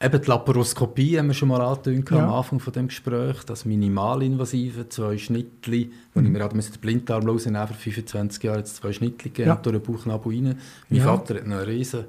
Eben 0.03 0.21
die 0.21 0.29
Laparoskopie 0.29 1.19
haben 1.19 1.29
wir 1.29 1.35
schon 1.35 1.49
mal 1.49 1.61
angetönt 1.61 2.11
ja. 2.11 2.25
am 2.25 2.33
Anfang 2.33 2.59
von 2.59 2.73
dem 2.73 2.89
Gespräch, 2.89 3.45
das 3.45 3.65
minimalinvasive, 3.65 4.89
zwei 4.89 5.17
Schnittli, 5.17 5.93
wo 6.13 6.21
mhm. 6.21 6.27
ich 6.27 6.33
mir 6.33 6.39
gerade 6.41 6.59
den 6.59 6.81
Blinddarm 6.81 7.29
rausnehmen 7.29 7.69
für 7.69 7.75
25 7.75 8.43
Jahre 8.43 8.59
jetzt 8.59 8.77
zwei 8.77 8.93
Schnittli 8.93 9.31
gegeben 9.31 9.49
ja. 9.49 9.55
durch 9.55 9.77
den 9.77 9.83
Bauchnabel 9.83 10.33
rein. 10.33 10.59
Mein 10.89 10.99
ja. 10.99 11.05
Vater 11.05 11.37
hat 11.37 11.47
noch 11.47 11.59
eine 11.59 11.67
riesen, 11.69 12.05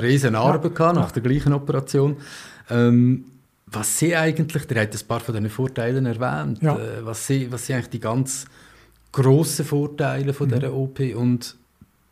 riesen 0.00 0.34
Narbe 0.34 0.68
ja. 0.68 0.74
gehabt, 0.74 0.94
nach 0.94 1.10
der 1.10 1.22
gleichen 1.22 1.52
Operation. 1.52 2.16
Ähm, 2.70 3.24
was 3.66 3.98
sie 3.98 4.14
eigentlich, 4.14 4.66
der 4.66 4.82
hat 4.82 4.94
ein 4.94 5.06
paar 5.08 5.20
von 5.20 5.34
diesen 5.34 5.50
Vorteilen 5.50 6.06
erwähnt, 6.06 6.62
ja. 6.62 6.76
äh, 6.76 7.04
was, 7.04 7.26
sie, 7.26 7.50
was 7.50 7.66
sind 7.66 7.76
eigentlich 7.76 7.90
die 7.90 8.00
ganz 8.00 8.44
grossen 9.10 9.64
Vorteile 9.64 10.32
von 10.32 10.48
mhm. 10.48 10.54
dieser 10.54 10.72
OP 10.72 11.00
und 11.16 11.56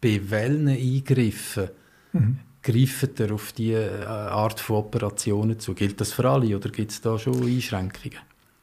bei 0.01 0.21
welchen 0.29 0.69
Eingriffen 0.69 1.69
mhm 2.13 2.39
greift 2.63 3.21
ihr 3.21 3.33
auf 3.33 3.53
diese 3.53 4.03
äh, 4.03 4.05
Art 4.05 4.61
von 4.61 4.77
Operationen 4.77 5.59
zu? 5.59 5.75
Gilt 5.75 6.01
das 6.01 6.13
für 6.13 6.29
alle 6.29 6.57
oder 6.57 6.71
gibt 6.71 6.91
es 6.91 7.01
da 7.01 7.19
schon 7.19 7.43
Einschränkungen? 7.45 8.19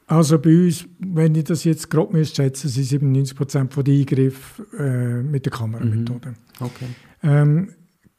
Also 0.08 0.40
bei 0.40 0.66
uns, 0.66 0.86
wenn 1.00 1.36
ich 1.36 1.44
das 1.44 1.66
jetzt 1.66 1.90
grob 1.90 2.16
schätze, 2.26 2.70
sind 2.70 2.86
97 2.86 3.36
Prozent 3.36 3.76
der 3.76 3.94
Eingriffe 3.94 4.66
äh, 4.78 5.22
mit 5.22 5.46
der 5.46 5.52
Kameramethode. 5.52 6.30
Mhm. 6.30 6.66
Okay. 6.66 6.86
Ähm, 7.24 7.70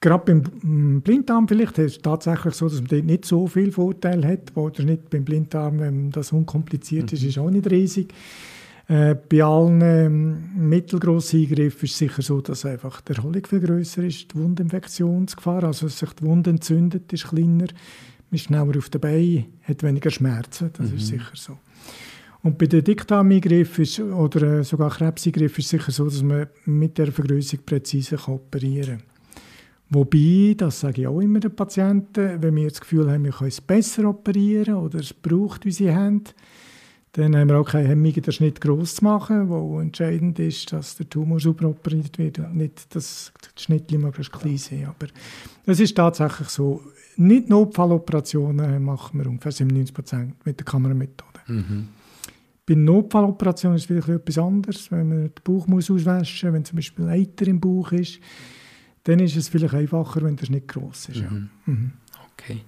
Gerade 0.01 0.25
beim 0.27 1.01
Blinddarm 1.01 1.49
vielleicht 1.49 1.79
ist 1.79 1.97
es 1.97 2.03
tatsächlich 2.03 2.55
so, 2.55 2.69
dass 2.69 2.79
man 2.79 2.87
dort 2.87 3.05
nicht 3.05 3.25
so 3.25 3.49
viel 3.49 3.73
Vorteil 3.73 4.25
hat. 4.25 4.57
Oder 4.57 4.85
nicht 4.85 5.11
beim 5.11 5.25
Blinddarm, 5.25 5.81
wenn 5.81 6.11
das 6.11 6.31
unkompliziert 6.31 7.11
mhm. 7.11 7.17
ist, 7.17 7.25
ist 7.25 7.39
auch 7.39 7.51
nicht 7.51 7.69
riesig. 7.69 8.15
Äh, 8.89 9.15
bei 9.15 9.45
allen 9.45 9.83
ähm, 9.83 10.51
mittelgrossen 10.57 11.41
Eingriffen 11.41 11.85
ist 11.85 11.93
es 11.93 11.99
sicher 11.99 12.23
so, 12.23 12.41
dass 12.41 12.65
einfach 12.65 13.03
die 13.03 13.13
Erholung 13.13 13.47
viel 13.47 13.61
grösser 13.61 14.03
ist, 14.03 14.33
die 14.33 14.39
Wundinfektionsgefahr, 14.39 15.65
also 15.65 15.87
dass 15.87 15.99
sich 15.99 16.13
die 16.15 16.25
Wunde 16.25 16.51
entzündet, 16.51 17.13
ist 17.13 17.29
kleiner, 17.29 17.67
man 17.67 18.33
ist 18.33 18.45
schneller 18.45 18.79
auf 18.79 18.89
den 18.89 19.01
Beinen, 19.03 19.45
hat 19.63 19.83
weniger 19.83 20.11
Schmerzen, 20.11 20.71
das 20.73 20.91
mhm. 20.91 20.97
ist 20.97 21.07
sicher 21.07 21.33
so. 21.35 21.59
Und 22.43 22.57
bei 22.57 22.65
den 22.65 22.83
Dickdarmeingriffen 22.83 24.13
oder 24.15 24.61
äh, 24.61 24.65
sogar 24.65 24.91
Krebseingriffen 24.91 25.59
ist 25.59 25.67
es 25.67 25.71
sicher 25.71 25.93
so, 25.93 26.05
dass 26.07 26.23
man 26.23 26.47
mit 26.65 26.97
der 26.97 27.13
Vergrößerung 27.13 27.67
präzise 27.67 28.17
operieren 28.27 28.99
kann. 28.99 29.09
Wobei, 29.91 30.55
das 30.57 30.81
sage 30.81 31.03
ich 31.03 31.07
auch 31.07 31.21
immer 31.21 31.41
den 31.41 31.55
Patienten, 31.55 32.41
wenn 32.43 32.57
wir 32.57 32.69
das 32.69 32.81
Gefühl 32.81 33.11
haben, 33.11 33.25
wir 33.25 33.33
können 33.33 33.49
es 33.49 33.61
besser 33.61 34.09
operieren 34.09 34.77
oder 34.77 35.01
es 35.01 35.13
braucht 35.13 35.67
unsere 35.67 35.95
Hände, 35.95 36.31
dann 37.13 37.35
haben 37.35 37.49
wir 37.49 37.59
auch 37.59 37.69
keine 37.69 37.89
Hemmung, 37.89 38.13
den 38.13 38.33
Schnitt 38.33 38.61
gross 38.61 38.97
zu 38.97 39.05
machen, 39.05 39.49
wo 39.49 39.81
entscheidend 39.81 40.39
ist, 40.39 40.73
dass 40.73 40.97
der 40.97 41.09
Tumor 41.09 41.41
super 41.41 41.69
operiert 41.69 42.19
wird 42.19 42.39
und 42.39 42.57
nicht, 42.57 42.95
dass 42.95 43.33
die 43.57 43.63
Schnittchen 43.63 44.03
möglichst 44.03 44.33
klein 44.33 44.59
sind. 44.59 44.87
Aber 44.87 45.07
es 45.67 45.81
ist 45.81 45.97
tatsächlich 45.97 46.49
so, 46.49 46.83
nicht 47.17 47.49
Notfalloperationen 47.49 48.83
machen 48.83 49.19
wir 49.19 49.27
ungefähr 49.27 49.53
97% 49.53 50.33
mit 50.45 50.61
der 50.61 50.65
Kameramethode. 50.65 51.41
Mhm. 51.47 51.89
Bei 52.67 52.75
Notfalloperationen 52.75 53.77
ist 53.77 53.83
es 53.83 53.87
vielleicht 53.87 54.09
etwas 54.09 54.39
anderes. 54.39 54.91
Wenn 54.93 55.09
man 55.09 55.23
den 55.23 55.33
Bauch 55.43 55.67
muss 55.67 55.91
auswaschen 55.91 56.49
muss, 56.49 56.55
wenn 56.55 56.65
zum 56.65 56.77
Beispiel 56.77 57.09
Eiter 57.09 57.47
im 57.47 57.59
Bauch 57.59 57.93
ist, 57.93 58.21
dann 59.05 59.21
ist 59.21 59.37
es 59.37 59.49
vielleicht 59.49 59.75
einfacher, 59.75 60.23
wenn 60.23 60.37
der 60.37 60.47
Schnitt 60.47 60.69
gross 60.69 61.09
ist. 61.09 61.23
Mhm. 61.23 61.51
Ja. 61.67 61.73
Mhm. 61.73 61.93
Okay. 62.35 62.61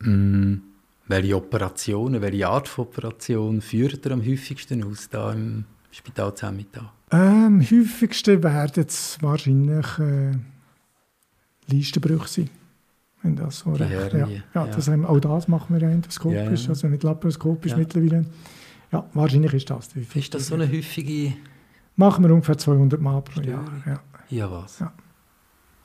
Mm. 0.00 0.67
Welche 1.08 1.36
Operationen, 1.36 2.20
welche 2.20 2.46
Art 2.46 2.68
von 2.68 2.84
Operation 2.84 3.62
führt 3.62 4.04
ihr 4.04 4.12
am 4.12 4.20
häufigsten 4.20 4.84
aus 4.84 5.08
da 5.08 5.32
im 5.32 5.64
Spital 5.90 6.34
Zemmital? 6.34 6.90
Am 7.08 7.62
häufigsten 7.62 8.42
werden 8.42 8.84
es 8.86 9.16
wahrscheinlich 9.22 9.86
äh, 9.98 10.32
Leistenbrüche 11.66 12.28
sein. 12.28 12.50
Wenn 13.22 13.36
das 13.36 13.60
so 13.60 13.72
recht, 13.72 14.12
ja. 14.12 14.28
Ja, 14.54 14.66
das 14.66 14.88
Haben, 14.88 15.06
auch 15.06 15.18
das 15.18 15.48
machen 15.48 15.74
wir 15.74 15.82
ja 15.82 15.90
endoskopisch, 15.90 16.64
ja, 16.64 16.68
also 16.68 16.86
nicht 16.88 17.02
laparoskopisch 17.02 17.74
mittlerweile. 17.74 18.26
Ja, 18.92 19.08
wahrscheinlich 19.14 19.54
ist 19.54 19.70
das 19.70 19.88
die 19.88 20.06
Ist 20.18 20.34
das 20.34 20.46
so 20.46 20.54
eine 20.54 20.70
häufige... 20.70 21.34
Machen 21.96 22.22
wir 22.24 22.32
ungefähr 22.32 22.56
200 22.56 23.00
Mal 23.00 23.20
pro 23.22 23.40
Jahr. 23.40 23.64
Ja, 23.86 24.00
ja 24.28 24.50
was? 24.50 24.78
Ja. 24.78 24.92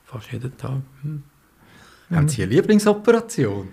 Fast 0.04 0.30
jeden 0.30 0.56
Tag. 0.56 0.82
Hm. 1.02 1.22
Haben 2.10 2.28
Sie 2.28 2.42
eine 2.42 2.54
Lieblingsoperation? 2.54 3.68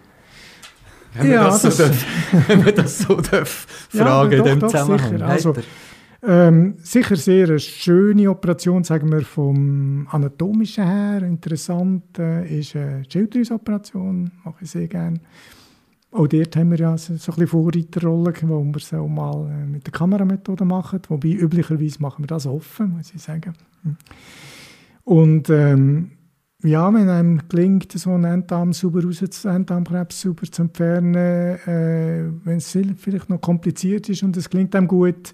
Wenn 1.13 1.31
ja, 1.31 1.45
das, 1.45 1.61
das 1.61 1.77
so 1.77 1.83
darf, 1.83 2.47
wenn 2.47 2.63
man 2.63 2.75
das 2.75 2.99
so 2.99 3.15
darf 3.15 3.67
fragen 3.89 4.31
ja, 4.31 4.37
doch, 4.37 4.45
in 4.45 4.59
dem 4.59 4.69
Zusammenhang. 4.69 5.11
Sicher. 5.11 5.27
Also, 5.27 5.53
ähm, 6.23 6.75
sicher 6.77 7.15
sehr 7.15 7.47
eine 7.47 7.59
schöne 7.59 8.29
Operation, 8.29 8.83
sagen 8.83 9.11
wir 9.11 9.21
vom 9.21 10.07
anatomischen 10.11 10.85
her. 10.85 11.23
Interessant 11.23 12.19
äh, 12.19 12.59
ist 12.59 12.75
eine 12.75 13.03
Schilddrüsoperation, 13.09 14.31
mache 14.43 14.57
ich 14.61 14.69
sehr 14.69 14.87
gerne. 14.87 15.19
Auch 16.11 16.27
dort 16.27 16.55
haben 16.57 16.71
wir 16.71 16.77
ja 16.77 16.97
so, 16.97 17.15
so 17.15 17.31
ein 17.31 17.35
bisschen 17.35 17.47
Vorreiterrolle, 17.47 18.33
wo 18.43 18.63
wir 18.63 18.75
es 18.75 18.93
auch 18.93 19.07
mal 19.07 19.49
äh, 19.49 19.65
mit 19.65 19.87
der 19.87 19.93
Kameramethode 19.93 20.65
machen. 20.65 21.01
Wobei 21.07 21.29
üblicherweise 21.29 22.01
machen 22.01 22.23
wir 22.23 22.27
das 22.27 22.45
offen, 22.45 22.97
muss 22.97 23.13
ich 23.15 23.21
sagen. 23.21 23.53
Hm. 23.83 23.95
Und 25.05 25.49
ähm, 25.49 26.11
ja, 26.63 26.93
wenn 26.93 27.09
einem 27.09 27.41
gelingt, 27.49 27.91
so 27.93 28.11
einen 28.11 28.25
Enddarm 28.25 28.73
sauber 28.73 29.03
raus, 29.03 29.21
Enddarmkrebs 29.45 30.21
sauber 30.21 30.43
zu 30.43 30.63
entfernen, 30.63 31.15
äh, 31.15 32.29
wenn 32.43 32.57
es 32.57 32.77
vielleicht 32.97 33.29
noch 33.29 33.41
kompliziert 33.41 34.09
ist 34.09 34.23
und 34.23 34.37
es 34.37 34.49
gelingt 34.49 34.75
einem 34.75 34.87
gut, 34.87 35.33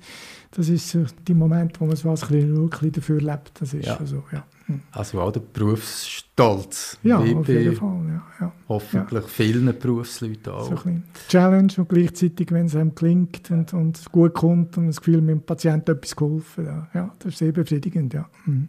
das 0.52 0.70
ist 0.70 0.98
der 1.28 1.36
Moment, 1.36 1.80
wo 1.80 1.86
man 1.86 1.96
so 1.96 2.10
ein 2.10 2.16
bisschen 2.16 2.92
dafür 2.92 3.22
lebt. 3.22 3.52
Das 3.60 3.74
ist 3.74 3.86
ja. 3.86 4.00
so, 4.06 4.24
ja. 4.32 4.46
Hm. 4.68 4.82
Also 4.92 5.22
auch 5.22 5.32
der 5.32 5.42
Berufsstolz. 5.42 6.98
Ja, 7.04 7.18
auf 7.18 7.26
jeden 7.26 7.44
Fall. 7.44 8.06
Ja, 8.08 8.24
ja. 8.40 8.52
Hoffentlich 8.68 9.24
ja. 9.24 9.30
vielen 9.30 9.78
Berufsleuten 9.78 10.54
auch. 10.54 10.70
So 10.70 10.90
ein 10.90 11.04
Challenge 11.28 11.74
und 11.78 11.90
gleichzeitig, 11.90 12.52
wenn 12.52 12.66
es 12.68 12.76
einem 12.76 12.96
gelingt 12.96 13.52
und, 13.52 13.74
und 13.74 14.12
gut 14.12 14.34
kommt 14.34 14.78
und 14.78 14.88
das 14.88 14.98
Gefühl, 14.98 15.22
mit 15.22 15.30
dem 15.30 15.42
Patienten 15.42 15.92
etwas 15.92 16.16
geholfen, 16.16 16.66
ja, 16.66 16.88
ja 16.94 17.14
das 17.20 17.34
ist 17.34 17.40
sehr 17.40 17.52
befriedigend, 17.52 18.14
ja. 18.14 18.28
Mhm. 18.46 18.68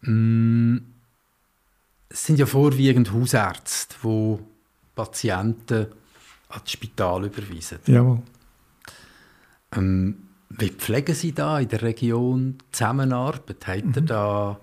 Mm 0.00 0.78
es 2.08 2.24
sind 2.24 2.38
ja 2.38 2.46
vorwiegend 2.46 3.12
Hausärzte, 3.12 3.96
die 4.02 4.38
Patienten 4.94 5.86
ans 6.48 6.70
Spital 6.70 7.26
überweisen. 7.26 7.78
Jawohl. 7.86 8.22
Ähm, 9.76 10.16
wie 10.50 10.70
pflegen 10.70 11.14
Sie 11.14 11.32
da 11.32 11.60
in 11.60 11.68
der 11.68 11.82
Region 11.82 12.56
Zusammenarbeit? 12.72 13.66
Habt 13.66 13.96
ihr 13.96 14.02
mhm. 14.02 14.06
da 14.06 14.60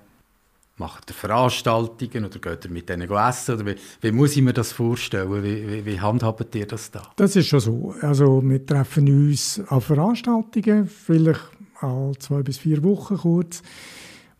macht 0.77 1.09
ihr 1.09 1.13
Veranstaltungen 1.13 2.25
oder 2.25 2.39
geht 2.39 2.65
ihr 2.65 2.71
mit 2.71 2.89
denen 2.89 3.09
essen? 3.09 3.55
Oder 3.55 3.65
wie, 3.67 3.75
wie 4.01 4.11
muss 4.11 4.35
ich 4.35 4.41
mir 4.41 4.53
das 4.53 4.71
vorstellen? 4.71 5.43
Wie, 5.43 5.67
wie, 5.67 5.85
wie 5.85 5.99
handhabt 6.01 6.53
ihr 6.55 6.65
das 6.65 6.91
da? 6.91 7.03
Das 7.15 7.35
ist 7.35 7.47
schon 7.47 7.59
so. 7.59 7.95
Also 8.01 8.41
wir 8.43 8.65
treffen 8.65 9.07
uns 9.07 9.61
an 9.67 9.81
Veranstaltungen, 9.81 10.87
vielleicht 10.87 11.41
alle 11.79 12.17
zwei 12.19 12.41
bis 12.41 12.57
vier 12.57 12.83
Wochen 12.83 13.17
kurz. 13.17 13.61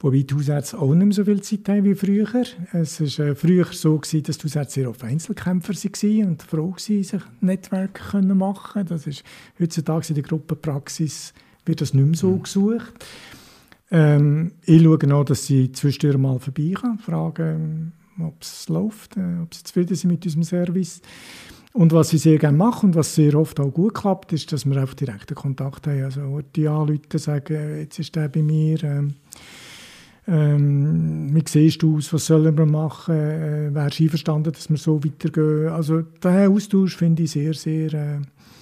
Wobei 0.06 0.22
die 0.22 0.36
Hausärzte 0.36 0.78
auch 0.78 0.94
nicht 0.94 1.04
mehr 1.04 1.14
so 1.16 1.26
viel 1.26 1.42
Zeit 1.42 1.68
haben 1.68 1.84
wie 1.84 1.96
früher. 1.96 2.28
Es 2.74 3.02
war 3.02 3.26
äh, 3.26 3.34
früher 3.34 3.66
so, 3.72 3.98
gewesen, 3.98 4.22
dass 4.22 4.38
die 4.38 4.44
Hausärzte 4.44 4.82
sehr 4.82 4.90
oft 4.92 5.04
Einzelkämpfer 5.04 5.74
waren 5.74 6.28
und 6.28 6.44
froh 6.44 6.74
waren, 6.74 6.78
sich 6.78 7.22
Netzwerke 7.42 8.04
können 8.12 8.38
machen 8.38 8.86
Das 8.86 9.08
ist 9.08 9.24
heutzutage 9.60 10.10
in 10.10 10.14
der 10.14 10.24
Gruppenpraxis 10.24 11.34
wird 11.66 11.82
das 11.82 11.96
nicht 11.96 12.06
mehr 12.06 12.16
so 12.16 12.34
mhm. 12.34 12.44
gesucht. 12.44 13.06
Ähm, 13.90 14.52
ich 14.64 14.84
schaue 14.84 15.16
auch, 15.16 15.24
dass 15.24 15.48
sie 15.48 15.72
zwischendurch 15.72 16.20
mal 16.20 16.38
vorbeikommen, 16.38 17.00
fragen, 17.00 17.94
ob 18.20 18.44
es 18.44 18.70
läuft, 18.70 19.18
äh, 19.18 19.42
ob 19.42 19.56
sie 19.56 19.64
zufrieden 19.64 19.96
sind 19.96 20.12
mit 20.12 20.24
unserem 20.24 20.44
Service. 20.44 21.02
Und 21.74 21.94
was 21.94 22.10
sie 22.10 22.20
sehr 22.20 22.38
gerne 22.38 22.56
machen 22.56 22.90
und 22.90 22.96
was 22.96 23.16
sehr 23.16 23.34
oft 23.34 23.60
auch 23.60 23.72
gut 23.72 23.96
klappt, 23.96 24.34
ist, 24.34 24.52
dass 24.52 24.68
wir 24.68 24.78
einfach 24.78 24.94
direkten 24.94 25.34
Kontakt 25.34 25.88
haben. 25.88 26.04
Also 26.04 26.42
die 26.56 26.66
Leute 26.66 27.18
sagen, 27.18 27.80
jetzt 27.80 27.98
ist 27.98 28.16
der 28.16 28.30
bei 28.30 28.44
mir, 28.44 28.84
ähm, 28.84 29.16
ähm, 30.28 31.30
wie 31.34 31.44
siehst 31.48 31.82
du 31.82 31.98
aus, 31.98 32.12
was 32.14 32.26
sollen 32.26 32.58
wir 32.58 32.66
machen, 32.66 33.16
äh, 33.16 33.74
wärst 33.74 34.00
du 34.00 34.04
einverstanden, 34.04 34.52
dass 34.52 34.70
wir 34.70 34.78
so 34.78 35.04
weitergehen. 35.04 35.70
Also 35.70 36.02
der 36.02 36.50
Austausch 36.50 36.98
finde 36.98 37.24
ich 37.24 37.32
sehr, 37.32 37.54
sehr 37.54 37.94
äh, 37.94 38.22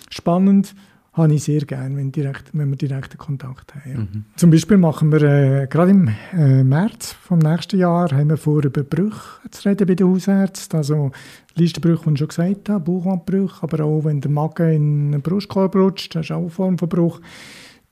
spannend 0.09 0.75
habe 1.13 1.35
ich 1.35 1.43
sehr 1.43 1.61
gerne, 1.61 1.95
wenn, 1.95 2.11
direkt, 2.11 2.49
wenn 2.53 2.69
wir 2.69 2.75
direkten 2.75 3.17
Kontakt 3.17 3.75
haben. 3.75 3.91
Ja. 3.91 3.99
Mhm. 3.99 4.25
Zum 4.35 4.49
Beispiel 4.49 4.77
machen 4.77 5.11
wir 5.11 5.21
äh, 5.21 5.67
gerade 5.67 5.91
im 5.91 6.09
äh, 6.33 6.63
März 6.63 7.13
vom 7.13 7.37
nächsten 7.37 7.77
Jahr 7.77 8.11
haben 8.11 8.29
wir 8.29 8.37
vor, 8.37 8.63
über 8.63 8.83
Brüche 8.83 9.39
zu 9.51 9.69
reden 9.69 9.87
bei 9.87 9.93
den 9.93 10.07
Hausärzten. 10.07 10.77
Also 10.77 11.11
Listenbrüche, 11.55 12.07
wie 12.07 12.13
ich 12.13 12.19
schon 12.19 12.27
gesagt 12.27 12.69
habe, 12.69 12.83
Bauchwandbrüche, 12.83 13.61
aber 13.61 13.83
auch 13.83 14.05
wenn 14.05 14.21
der 14.21 14.31
Magen 14.31 14.71
in 14.71 15.11
den 15.11 15.21
Brustkorb 15.21 15.75
rutscht, 15.75 16.15
das 16.15 16.25
ist 16.25 16.31
auch 16.31 16.39
eine 16.39 16.49
Form 16.49 16.77
von 16.79 16.89
Bruch, 16.89 17.21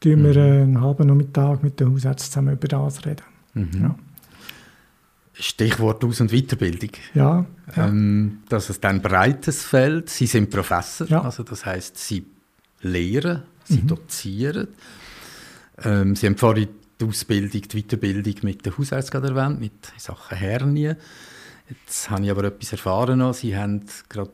mhm. 0.03 0.23
wir 0.23 0.35
äh, 0.35 0.61
einen 0.63 0.81
halben 0.81 1.07
Nachmittag 1.07 1.61
mit 1.61 1.79
den 1.79 1.91
Hausärzten 1.91 2.31
zusammen 2.31 2.53
über 2.55 2.67
das 2.67 3.05
reden. 3.05 3.30
Mhm. 3.53 3.81
Ja. 3.81 3.95
Stichwort 5.33 6.03
Aus- 6.03 6.21
und 6.21 6.31
Weiterbildung. 6.31 6.91
Ja. 7.13 7.45
ja. 7.75 7.87
Ähm, 7.87 8.39
dass 8.49 8.69
es 8.69 8.79
dann 8.79 9.01
breites 9.01 9.63
Feld. 9.63 10.09
Sie 10.09 10.27
sind 10.27 10.49
Professor, 10.49 11.07
ja. 11.07 11.21
also 11.21 11.43
das 11.43 11.65
heißt, 11.65 11.97
Sie 11.97 12.25
lehren, 12.81 13.43
sie 13.63 13.81
mhm. 13.81 13.87
dozieren. 13.87 14.67
Ähm, 15.83 16.15
sie 16.15 16.27
haben 16.27 16.37
vorhin 16.37 16.69
die 16.99 17.05
Ausbildung, 17.05 17.61
die 17.61 17.81
Weiterbildung 17.81 18.35
mit 18.43 18.65
der 18.65 18.77
Hausärzten 18.77 19.23
erwähnt, 19.23 19.59
mit 19.59 19.73
Sachen 19.97 20.37
Hernie. 20.37 20.93
Jetzt 21.69 22.09
habe 22.09 22.23
ich 22.23 22.31
aber 22.31 22.43
etwas 22.45 22.71
erfahren. 22.73 23.19
Noch. 23.19 23.33
Sie 23.33 23.55
haben 23.55 23.85
gerade 24.09 24.31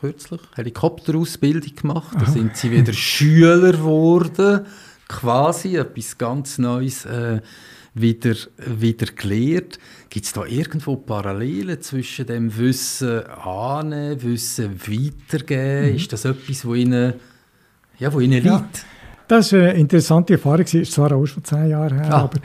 kürzlich 0.00 0.40
Helikopterausbildung 0.54 1.74
gemacht. 1.74 2.16
Da 2.18 2.26
sind 2.26 2.56
sie 2.56 2.70
wieder 2.70 2.92
Schüler 2.92 3.72
geworden, 3.72 4.66
quasi 5.08 5.76
etwas 5.76 6.18
ganz 6.18 6.58
Neues 6.58 7.04
äh, 7.06 7.40
wieder, 8.00 8.34
wieder 8.56 9.06
gelernt. 9.14 9.78
Gibt 10.10 10.26
es 10.26 10.32
da 10.32 10.44
irgendwo 10.44 10.96
Parallelen 10.96 11.80
zwischen 11.80 12.26
dem 12.26 12.56
Wissen 12.56 13.26
annehmen, 13.26 14.22
Wissen 14.22 14.80
weitergeben? 14.80 15.90
Mhm. 15.90 15.96
Ist 15.96 16.12
das 16.12 16.24
etwas, 16.24 16.64
wo 16.64 16.74
Ihnen 16.74 17.14
ja, 17.98 18.12
wo 18.12 18.20
Ihnen 18.20 18.44
ja. 18.44 18.56
liegt. 18.56 18.84
Das 19.26 19.52
war 19.52 19.60
eine 19.60 19.72
interessante 19.74 20.34
Erfahrung, 20.34 20.62
das 20.62 20.74
ist 20.74 20.92
zwar 20.92 21.12
auch 21.12 21.26
schon 21.26 21.44
zehn 21.44 21.68
Jahre 21.68 21.94
her, 21.94 22.14
ah. 22.14 22.22
aber, 22.22 22.40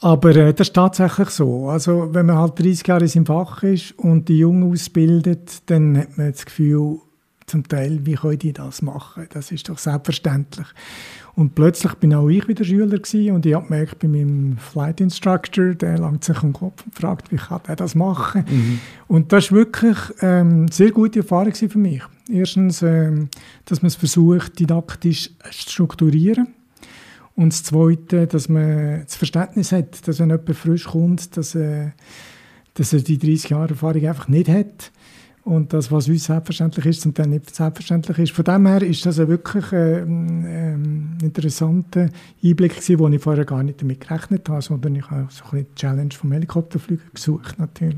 aber 0.00 0.36
äh, 0.36 0.54
das 0.54 0.68
ist 0.68 0.74
tatsächlich 0.74 1.30
so. 1.30 1.68
Also 1.68 2.14
wenn 2.14 2.26
man 2.26 2.36
halt 2.36 2.58
30 2.60 2.86
Jahre 2.86 3.02
in 3.02 3.08
seinem 3.08 3.26
Fach 3.26 3.62
ist 3.64 3.98
und 3.98 4.28
die 4.28 4.38
Jungen 4.38 4.70
ausbildet, 4.70 5.62
dann 5.66 5.98
hat 5.98 6.16
man 6.16 6.30
das 6.30 6.44
Gefühl, 6.44 7.00
zum 7.48 7.66
Teil, 7.66 8.00
wie 8.04 8.14
können 8.14 8.38
die 8.38 8.52
das 8.52 8.82
machen? 8.82 9.26
Das 9.30 9.50
ist 9.50 9.68
doch 9.68 9.78
selbstverständlich. 9.78 10.66
Und 11.34 11.54
plötzlich 11.54 11.94
bin 11.94 12.14
auch 12.14 12.28
ich 12.28 12.48
wieder 12.48 12.64
Schüler 12.64 12.98
gewesen 12.98 13.32
und 13.32 13.46
ich 13.46 13.54
habe 13.54 13.66
gemerkt, 13.66 13.98
bei 14.00 14.08
meinem 14.08 14.56
Flight 14.58 15.00
Instructor, 15.00 15.74
der 15.74 15.98
langt 15.98 16.24
sich 16.24 16.38
den 16.38 16.52
Kopf 16.52 16.84
und 16.84 16.94
fragt, 16.94 17.30
wie 17.30 17.36
kann 17.36 17.60
er 17.66 17.76
das 17.76 17.94
machen? 17.94 18.44
Mhm. 18.48 18.80
Und 19.06 19.32
das 19.32 19.50
war 19.50 19.58
wirklich 19.58 19.96
ähm, 20.20 20.62
eine 20.62 20.72
sehr 20.72 20.90
gute 20.90 21.20
Erfahrung 21.20 21.54
für 21.54 21.78
mich. 21.78 22.02
Erstens, 22.28 22.82
ähm, 22.82 23.28
dass 23.64 23.82
man 23.82 23.88
es 23.88 23.94
versucht, 23.94 24.58
didaktisch 24.58 25.30
zu 25.50 25.52
strukturieren. 25.52 26.48
Und 27.36 27.52
das 27.52 27.62
Zweite, 27.62 28.26
dass 28.26 28.48
man 28.48 29.02
das 29.04 29.14
Verständnis 29.14 29.70
hat, 29.70 30.06
dass 30.08 30.18
wenn 30.18 30.30
jemand 30.30 30.56
frisch 30.56 30.86
kommt, 30.86 31.36
dass, 31.36 31.54
äh, 31.54 31.90
dass 32.74 32.92
er 32.92 33.00
die 33.00 33.16
30 33.16 33.50
Jahre 33.50 33.70
Erfahrung 33.70 34.04
einfach 34.04 34.26
nicht 34.26 34.48
hat 34.48 34.90
und 35.48 35.72
das, 35.72 35.90
was 35.90 36.08
uns 36.08 36.24
selbstverständlich 36.24 36.84
ist, 36.84 37.00
zum 37.00 37.14
Teil 37.14 37.28
nicht 37.28 37.54
selbstverständlich 37.54 38.18
ist. 38.18 38.32
Von 38.32 38.44
dem 38.44 38.66
her 38.66 38.82
ist 38.82 39.06
das 39.06 39.18
ein 39.18 39.28
wirklich 39.28 39.72
äh, 39.72 40.00
äh, 40.00 40.74
interessanter 41.22 42.10
Einblick 42.44 42.76
gewesen, 42.76 42.98
wo 42.98 43.08
ich 43.08 43.22
vorher 43.22 43.46
gar 43.46 43.62
nicht 43.62 43.80
damit 43.80 44.06
gerechnet 44.06 44.46
habe, 44.50 44.60
sondern 44.60 44.96
ich 44.96 45.10
habe 45.10 45.28
so 45.30 45.44
ein 45.44 45.50
bisschen 45.50 45.66
die 45.70 45.74
Challenge 45.74 46.10
vom 46.12 46.32
Helikopterflügen 46.32 47.10
gesucht 47.14 47.58
natürlich. 47.58 47.96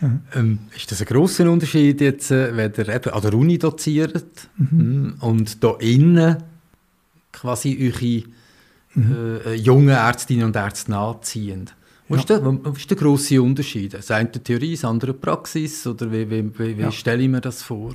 Mhm. 0.00 0.20
Ähm, 0.34 0.58
ist 0.74 0.90
das 0.90 1.02
ein 1.02 1.06
grosser 1.06 1.50
Unterschied 1.50 2.00
jetzt, 2.00 2.30
äh, 2.30 2.56
wenn 2.56 2.72
ihr 2.78 2.88
eben 2.88 3.12
an 3.12 3.20
der 3.20 3.34
Uni 3.34 3.58
doziert 3.58 4.48
mhm. 4.56 4.70
Hm, 4.70 5.14
und 5.20 5.62
da 5.62 5.74
innen 5.80 6.36
quasi 7.30 7.76
eure 7.92 8.22
mhm. 8.94 9.40
äh, 9.44 9.54
jungen 9.54 9.90
Ärztinnen 9.90 10.46
und 10.46 10.56
Ärzte 10.56 10.92
nachziehen? 10.92 11.68
Was, 12.08 12.28
ja. 12.28 12.36
ist 12.36 12.44
der, 12.44 12.64
was 12.64 12.78
ist 12.78 12.90
der 12.90 12.96
grosse 12.96 13.42
Unterschied? 13.42 13.94
Das 13.94 14.10
eine 14.10 14.30
Theorie, 14.30 14.72
das 14.72 14.84
andere 14.84 15.12
Praxis? 15.12 15.86
Oder 15.86 16.10
wie, 16.10 16.30
wie, 16.30 16.58
wie, 16.58 16.78
wie 16.78 16.82
ja. 16.82 16.92
stelle 16.92 17.22
ich 17.22 17.28
mir 17.28 17.40
das 17.40 17.62
vor? 17.62 17.94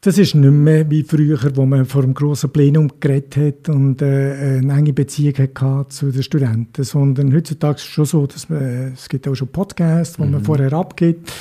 Das 0.00 0.18
ist 0.18 0.34
nicht 0.34 0.52
mehr 0.52 0.88
wie 0.88 1.02
früher, 1.02 1.38
wo 1.56 1.66
man 1.66 1.84
vor 1.84 2.04
einem 2.04 2.14
grossen 2.14 2.50
Plenum 2.50 2.92
geredet 3.00 3.36
hat 3.36 3.74
und 3.74 4.02
äh, 4.02 4.58
eine 4.58 4.72
enge 4.72 4.92
Beziehung 4.92 5.34
hatte 5.36 5.88
zu 5.88 6.12
den 6.12 6.22
Studenten, 6.22 6.84
sondern 6.84 7.34
heutzutage 7.34 7.76
ist 7.76 7.82
es 7.82 7.88
schon 7.88 8.04
so, 8.04 8.26
dass 8.26 8.48
man, 8.48 8.62
äh, 8.62 8.88
es 8.90 9.08
gibt 9.08 9.26
auch 9.26 9.34
schon 9.34 9.48
Podcasts, 9.48 10.18
wo 10.18 10.24
mhm. 10.24 10.32
man 10.32 10.44
vorher 10.44 10.72
abgibt. 10.74 11.32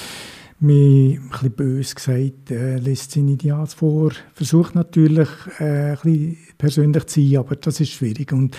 Man, 0.59 0.71
ein 0.71 1.29
bisschen 1.29 1.51
böse 1.51 1.95
gesagt, 1.95 2.49
äh, 2.49 2.77
lässt 2.77 3.11
seine 3.11 3.33
Ideals 3.33 3.75
vor, 3.75 4.13
versucht 4.33 4.73
natürlich 4.73 5.29
äh, 5.59 5.91
ein 5.91 5.97
bisschen 6.01 6.37
persönlich 6.57 7.05
zu 7.05 7.21
sein, 7.21 7.37
aber 7.37 7.57
das 7.57 7.79
ist 7.81 7.91
schwierig. 7.91 8.31
Und 8.31 8.57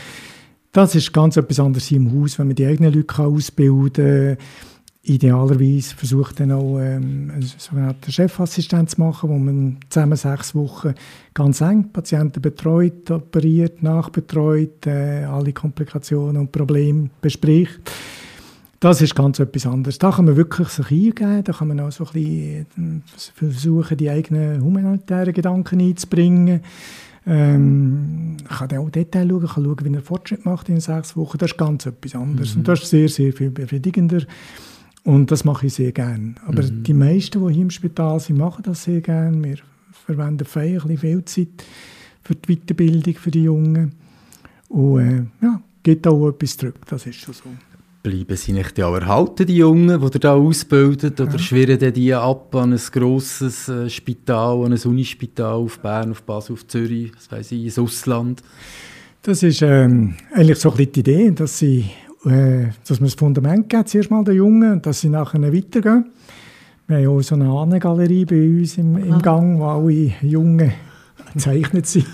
das 0.77 0.95
ist 0.95 1.11
ganz 1.11 1.39
etwas 1.39 1.59
anderes 1.59 1.91
im 1.91 2.13
Haus, 2.13 2.39
wenn 2.39 2.49
man 2.49 2.55
die 2.55 2.67
eigenen 2.67 2.93
Leute 2.93 3.23
ausbilden 3.23 4.37
kann. 4.37 4.47
Idealerweise 5.05 5.95
versucht 5.95 6.41
dann 6.41 6.53
auch 6.53 6.79
ähm, 6.81 7.31
einen 7.33 7.43
sogenannten 7.43 8.13
Chefassistent 8.13 8.91
zu 8.91 9.01
machen, 9.01 9.31
wo 9.31 9.39
man 9.39 9.79
zusammen 9.89 10.17
sechs 10.17 10.55
Wochen 10.55 10.95
ganz 11.33 11.63
eng 11.63 11.93
Patienten 11.93 12.43
betreut, 12.43 13.11
operiert, 13.11 13.83
nachbetreut, 13.83 14.87
äh, 14.87 15.25
alle 15.25 15.53
Komplikationen 15.55 16.37
und 16.37 16.53
Probleme 16.53 17.09
bespricht. 17.23 17.81
Das 18.81 19.01
ist 19.01 19.15
ganz 19.15 19.39
etwas 19.39 19.65
anderes. 19.65 19.99
Da 19.99 20.11
kann 20.11 20.27
man 20.27 20.37
wirklich 20.37 20.69
sich 20.69 20.91
eingeben, 20.91 21.43
da 21.43 21.53
kann 21.53 21.69
man 21.69 21.81
auch 21.81 21.93
so 21.93 22.05
ein 22.05 22.13
bisschen 22.13 23.03
äh, 23.07 23.21
versuchen, 23.35 23.97
die 23.97 24.11
eigenen 24.11 24.63
humanitären 24.63 25.33
Gedanken 25.33 25.81
einzubringen. 25.81 26.61
Ähm, 27.27 28.37
ich 28.41 28.57
kann 28.57 28.79
auch 28.79 28.91
Detail 28.91 29.29
schauen, 29.29 29.47
kann 29.47 29.65
schauen, 29.65 29.85
wie 29.85 29.95
er 29.95 30.03
Fortschritt 30.03 30.45
macht 30.45 30.69
in 30.69 30.81
sechs 30.81 31.17
Wochen. 31.17 31.39
Das 31.39 31.51
ist 31.51 31.59
ganz 31.59 31.87
etwas 31.87 32.15
anderes. 32.15 32.55
Mhm. 32.55 32.61
Und 32.61 32.69
das 32.69 32.83
ist 32.83 32.91
sehr, 32.91 33.09
sehr 33.09 33.33
viel 33.33 33.51
befriedigender. 33.51 34.23
Und 35.03 35.31
das 35.31 35.45
mache 35.45 35.67
ich 35.67 35.75
sehr 35.75 35.93
gerne. 35.93 36.35
Aber 36.47 36.63
mhm. 36.63 36.83
die 36.83 36.95
meisten, 36.95 37.47
die 37.47 37.55
hier 37.55 37.63
im 37.63 37.71
Spital 37.71 38.21
sind, 38.21 38.39
machen 38.39 38.63
das 38.65 38.85
sehr 38.85 39.01
gerne. 39.01 39.43
Wir 39.43 39.57
verwenden 39.91 40.47
ein 40.55 40.99
viel 40.99 41.25
Zeit 41.25 41.65
für 42.23 42.35
die 42.35 42.57
Weiterbildung 42.57 43.15
für 43.15 43.31
die 43.31 43.45
Jungen. 43.45 43.93
Und 44.69 45.01
äh, 45.01 45.23
ja, 45.43 45.61
geht 45.83 46.07
auch 46.07 46.29
etwas 46.29 46.57
zurück. 46.57 46.81
Das 46.87 47.07
ist 47.07 47.17
schon 47.17 47.35
so. 47.35 47.45
Bleiben 48.07 48.37
sie 48.37 48.53
nicht 48.53 48.81
auch 48.81 48.95
erhalten, 48.95 49.47
die 49.47 49.57
Jungen, 49.57 50.01
die 50.01 50.17
ihr 50.17 50.21
da 50.21 50.35
ausbildet? 50.35 51.21
Oder 51.21 51.33
ja. 51.33 51.39
schwirren 51.41 51.93
die 51.93 52.15
ab 52.15 52.55
an 52.55 52.73
ein 52.73 52.81
grosses 52.93 53.69
äh, 53.69 53.91
Spital, 53.91 54.65
an 54.65 54.73
ein 54.73 54.79
Unispital 54.79 55.55
auf 55.55 55.81
Bern, 55.81 56.13
auf 56.13 56.23
Basel, 56.23 56.53
auf 56.53 56.65
Zürich, 56.69 57.11
was 57.17 57.33
weiß 57.33 57.51
ich, 57.51 57.65
ins 57.65 57.81
Ausland? 57.81 58.45
Das 59.23 59.43
ist 59.43 59.61
ähm, 59.63 60.15
eigentlich 60.33 60.57
so 60.57 60.71
ein 60.71 60.77
bisschen 60.77 60.93
die 60.93 61.01
Idee, 61.01 61.31
dass, 61.33 61.59
sie, 61.59 61.87
äh, 62.27 62.67
dass 62.87 63.01
man 63.01 63.09
das 63.09 63.15
Fundament 63.15 63.69
gibt, 63.69 63.89
zuerst 63.89 64.09
mal 64.09 64.23
den 64.23 64.37
Jungen, 64.37 64.75
und 64.75 64.87
dass 64.87 65.01
sie 65.01 65.09
nachher 65.09 65.43
weitergehen. 65.43 66.05
Wir 66.87 66.99
haben 66.99 67.09
auch 67.09 67.23
so 67.23 67.35
eine 67.35 67.49
Ahnengalerie 67.49 68.25
bei 68.25 68.41
uns 68.41 68.79
im, 68.79 68.99
im 68.99 69.21
Gang, 69.21 69.59
wo 69.59 69.65
alle 69.65 70.13
Jungen 70.23 70.73
gezeichnet 71.33 71.87
sind. 71.87 72.07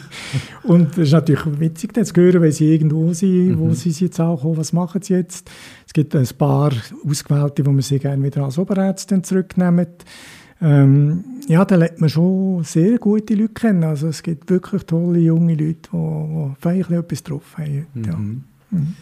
Und 0.62 0.90
das 0.90 1.08
ist 1.08 1.12
natürlich 1.12 1.60
witzig, 1.60 1.94
zu 1.94 2.14
hören, 2.14 2.42
wenn 2.42 2.52
sie 2.52 2.72
irgendwo 2.72 3.12
sind, 3.12 3.58
wo 3.58 3.66
mhm. 3.66 3.74
sie 3.74 3.90
jetzt 3.90 4.20
ankommen, 4.20 4.56
was 4.56 4.72
machen 4.72 5.02
sie 5.02 5.14
jetzt. 5.14 5.50
Es 5.86 5.92
gibt 5.92 6.14
ein 6.14 6.28
paar 6.38 6.72
Ausgewählte, 7.08 7.66
wo 7.66 7.72
man 7.72 7.82
sie 7.82 7.98
gerne 7.98 8.22
wieder 8.24 8.44
als 8.44 8.58
Oberärztin 8.58 9.24
zurücknehmen. 9.24 9.86
Ähm, 10.60 11.24
ja, 11.48 11.64
da 11.64 11.74
lernt 11.74 12.00
man 12.00 12.08
schon 12.08 12.62
sehr 12.62 12.98
gute 12.98 13.34
Leute 13.34 13.54
kennen. 13.54 13.84
Also 13.84 14.08
es 14.08 14.22
gibt 14.22 14.48
wirklich 14.48 14.84
tolle 14.84 15.18
junge 15.18 15.54
Leute, 15.54 15.90
die, 16.64 16.82
die 16.88 16.94
etwas 16.94 17.22
drauf 17.22 17.58
haben. 17.58 17.86
Mhm. 17.94 18.04
Ja. 18.04 18.16
Mhm. 18.16 18.94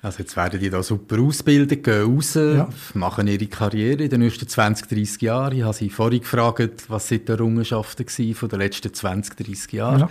Also 0.00 0.20
jetzt 0.20 0.36
werden 0.36 0.60
die 0.60 0.70
da 0.70 0.80
super 0.80 1.18
ausgebildet, 1.18 1.82
gehen 1.82 2.14
raus, 2.14 2.34
ja. 2.34 2.68
machen 2.94 3.26
ihre 3.26 3.46
Karriere 3.46 4.04
in 4.04 4.10
den 4.10 4.20
nächsten 4.20 4.46
20, 4.46 4.86
30 4.86 5.22
Jahren. 5.22 5.56
Ich 5.56 5.64
habe 5.64 5.74
sie 5.74 5.90
vorhin 5.90 6.20
gefragt, 6.20 6.84
was 6.88 7.08
sind 7.08 7.28
die 7.28 7.32
Errungenschaften 7.32 8.06
von 8.34 8.48
den 8.48 8.58
letzten 8.60 8.94
20, 8.94 9.36
30 9.36 9.72
Jahren. 9.72 10.00
Ja. 10.00 10.08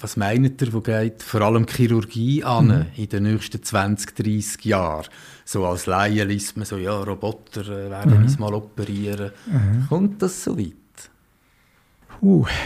Was 0.00 0.16
meint 0.16 0.62
ihr, 0.62 0.72
wo 0.72 0.80
geht 0.80 1.22
vor 1.22 1.42
allem 1.42 1.66
Chirurgie 1.66 2.42
an 2.42 2.66
mhm. 2.66 2.86
in 2.96 3.08
den 3.10 3.24
nächsten 3.24 3.62
20, 3.62 4.14
30 4.14 4.64
Jahren? 4.64 5.06
So 5.44 5.66
als 5.66 5.84
Laie 5.84 6.24
liest 6.24 6.56
man 6.56 6.64
so, 6.64 6.78
ja, 6.78 6.98
Roboter 6.98 7.60
äh, 7.62 7.90
werden 7.90 8.16
mhm. 8.16 8.22
uns 8.22 8.38
mal 8.38 8.54
operieren. 8.54 9.32
Mhm. 9.44 9.86
Kommt 9.90 10.22
das 10.22 10.42
so 10.42 10.58
weit? 10.58 10.72
Uh. 12.22 12.46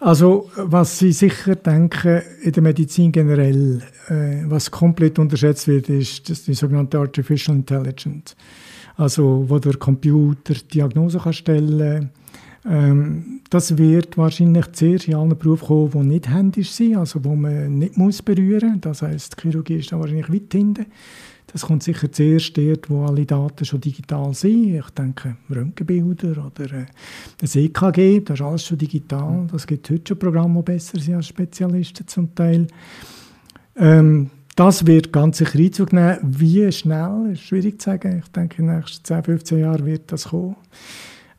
Also, 0.00 0.48
was 0.56 0.98
Sie 0.98 1.12
sicher 1.12 1.56
denken, 1.56 2.22
in 2.42 2.52
der 2.52 2.62
Medizin 2.62 3.10
generell, 3.10 3.82
äh, 4.08 4.44
was 4.46 4.70
komplett 4.70 5.18
unterschätzt 5.18 5.66
wird, 5.66 5.88
ist 5.88 6.30
das 6.30 6.44
die 6.44 6.54
sogenannte 6.54 6.98
Artificial 6.98 7.56
Intelligence. 7.56 8.36
Also, 8.96 9.44
wo 9.48 9.58
der 9.58 9.76
Computer 9.76 10.54
Diagnose 10.54 11.18
kann 11.18 11.32
stellen 11.32 12.10
ähm, 12.68 13.40
das 13.50 13.78
wird 13.78 14.18
wahrscheinlich 14.18 14.72
zuerst 14.72 15.08
in 15.08 15.14
allen 15.14 15.38
Berufen 15.38 15.66
kommen, 15.66 15.90
die 15.92 16.08
nicht 16.08 16.28
händisch 16.28 16.70
sind, 16.70 16.96
also 16.96 17.24
wo 17.24 17.34
man 17.34 17.78
nicht 17.78 17.96
muss 17.96 18.20
berühren 18.20 18.80
muss. 18.84 19.00
Das 19.00 19.00
die 19.00 19.40
Chirurgie 19.40 19.76
ist 19.76 19.92
da 19.92 19.98
wahrscheinlich 19.98 20.30
weit 20.32 20.52
hinten. 20.52 20.86
Das 21.50 21.62
kommt 21.62 21.82
sicher 21.82 22.12
zuerst 22.12 22.56
dort, 22.58 22.90
wo 22.90 23.06
alle 23.06 23.24
Daten 23.24 23.64
schon 23.64 23.80
digital 23.80 24.34
sind. 24.34 24.76
Ich 24.76 24.90
denke, 24.90 25.36
Röntgenbilder 25.50 26.44
oder 26.46 26.64
äh, 26.72 26.86
das 27.38 27.56
EKG, 27.56 28.20
das 28.20 28.38
ist 28.38 28.44
alles 28.44 28.64
schon 28.66 28.76
digital. 28.76 29.46
Das 29.50 29.66
gibt 29.66 29.88
heute 29.88 30.08
schon 30.08 30.18
Programme, 30.18 30.60
die 30.60 30.72
besser 30.72 30.98
sind 31.00 31.14
als 31.14 31.28
Spezialisten 31.28 32.06
zum 32.06 32.34
Teil. 32.34 32.66
Ähm, 33.76 34.30
das 34.56 34.86
wird 34.86 35.12
ganz 35.12 35.38
sicher 35.38 35.58
Einzug 35.58 35.92
nehmen. 35.92 36.18
Wie 36.22 36.70
schnell, 36.70 37.30
ist 37.32 37.42
schwierig 37.42 37.80
zu 37.80 37.90
sagen. 37.90 38.22
Ich 38.22 38.30
denke, 38.32 38.60
in 38.60 38.66
den 38.66 38.76
nächsten 38.76 39.04
10, 39.04 39.24
15 39.24 39.58
Jahren 39.60 39.86
wird 39.86 40.12
das 40.12 40.28
kommen. 40.28 40.56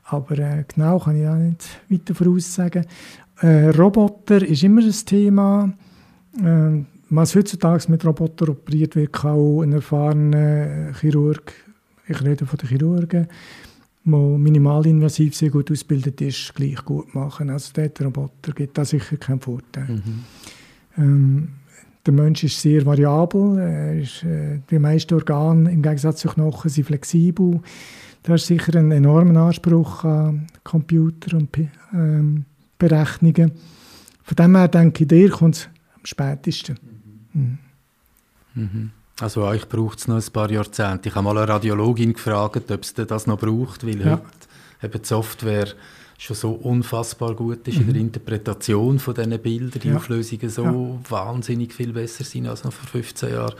Aber 0.05 0.39
äh, 0.39 0.63
genau 0.73 0.99
kann 0.99 1.21
ich 1.21 1.27
auch 1.27 1.35
nicht 1.35 1.67
weiter 1.87 2.15
voraussagen. 2.15 2.85
Äh, 3.41 3.69
Roboter 3.69 4.41
ist 4.41 4.63
immer 4.63 4.81
ein 4.81 5.05
Thema. 5.05 5.71
Äh, 6.43 6.83
was 7.09 7.35
heutzutage 7.35 7.89
mit 7.89 8.05
Robotern 8.05 8.49
operiert 8.49 8.95
wird, 8.95 9.13
kann 9.13 9.31
auch 9.31 9.61
ein 9.61 9.73
erfahrener 9.73 10.93
Chirurg, 10.99 11.53
ich 12.07 12.23
rede 12.23 12.45
von 12.45 12.57
den 12.57 12.69
Chirurgen, 12.69 13.27
der 14.05 14.19
minimalinvasiv 14.19 15.35
sehr 15.35 15.49
gut 15.49 15.71
ausgebildet 15.71 16.21
ist, 16.21 16.53
gleich 16.55 16.83
gut 16.85 17.13
machen. 17.13 17.49
Also 17.49 17.73
der 17.73 17.91
Roboter 18.01 18.53
gibt 18.53 18.77
da 18.77 18.85
sicher 18.85 19.17
keinen 19.17 19.41
Vorteil. 19.41 19.87
Mhm. 19.87 20.23
Ähm, 20.97 21.47
der 22.05 22.13
Mensch 22.13 22.43
ist 22.43 22.61
sehr 22.61 22.85
variabel, 22.85 24.01
ist, 24.01 24.23
äh, 24.23 24.59
die 24.69 24.79
meisten 24.79 25.13
Organe 25.13 25.71
im 25.71 25.81
Gegensatz 25.81 26.21
zu 26.21 26.29
Knochen 26.29 26.69
sind 26.69 26.85
flexibel. 26.85 27.59
Da 28.23 28.35
ist 28.35 28.47
sicher 28.47 28.75
ein 28.75 28.91
enormer 28.91 29.41
Anspruch 29.41 30.03
an 30.03 30.47
Computer 30.63 31.37
und 31.37 31.49
ähm, 31.93 32.45
Berechnungen. 32.77 33.51
Von 34.23 34.35
dem 34.35 34.55
her 34.55 34.67
denke 34.67 35.03
ich, 35.03 35.07
der 35.07 35.29
kommt 35.29 35.55
es 35.55 35.69
am 35.95 36.05
spätesten. 36.05 36.77
Mhm. 37.33 38.91
Also 39.19 39.43
euch 39.43 39.67
braucht 39.67 39.99
es 39.99 40.07
noch 40.07 40.15
ein 40.15 40.31
paar 40.31 40.49
Jahrzehnte. 40.49 41.09
Ich 41.09 41.15
habe 41.15 41.25
mal 41.25 41.37
eine 41.37 41.47
Radiologin 41.47 42.13
gefragt, 42.13 42.71
ob 42.71 42.83
es 42.83 42.93
das 42.93 43.27
noch 43.27 43.39
braucht, 43.39 43.85
weil 43.85 43.99
ja. 43.99 44.11
heute 44.11 44.23
eben 44.81 45.01
die 45.01 45.07
Software 45.07 45.67
schon 46.17 46.35
so 46.35 46.51
unfassbar 46.51 47.33
gut 47.33 47.67
ist 47.67 47.75
mhm. 47.75 47.81
in 47.81 47.87
der 47.87 47.95
mhm. 47.95 48.07
Interpretation 48.07 48.99
von 48.99 49.13
diesen 49.13 49.39
Bildern, 49.39 49.81
die 49.81 49.89
ja. 49.89 49.95
Auflösungen 49.95 50.49
so 50.49 50.63
ja. 50.63 51.11
wahnsinnig 51.11 51.73
viel 51.73 51.93
besser 51.93 52.23
sind 52.23 52.47
als 52.47 52.63
noch 52.63 52.73
vor 52.73 52.87
15 52.87 53.29
Jahren. 53.29 53.55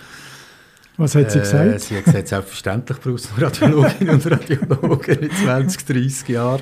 Was 0.97 1.15
hat 1.15 1.32
sie 1.32 1.39
gesagt? 1.39 1.73
Äh, 1.73 1.79
sie 1.79 1.97
hat 1.97 2.05
gesagt, 2.05 2.27
selbstverständlich 2.27 2.99
braucht 2.99 3.19
es 3.19 3.41
Radiologinnen 3.41 4.15
und 4.15 4.25
Radiologen 4.32 5.19
in 5.19 5.32
20, 5.32 5.86
30 5.86 6.27
Jahren. 6.27 6.62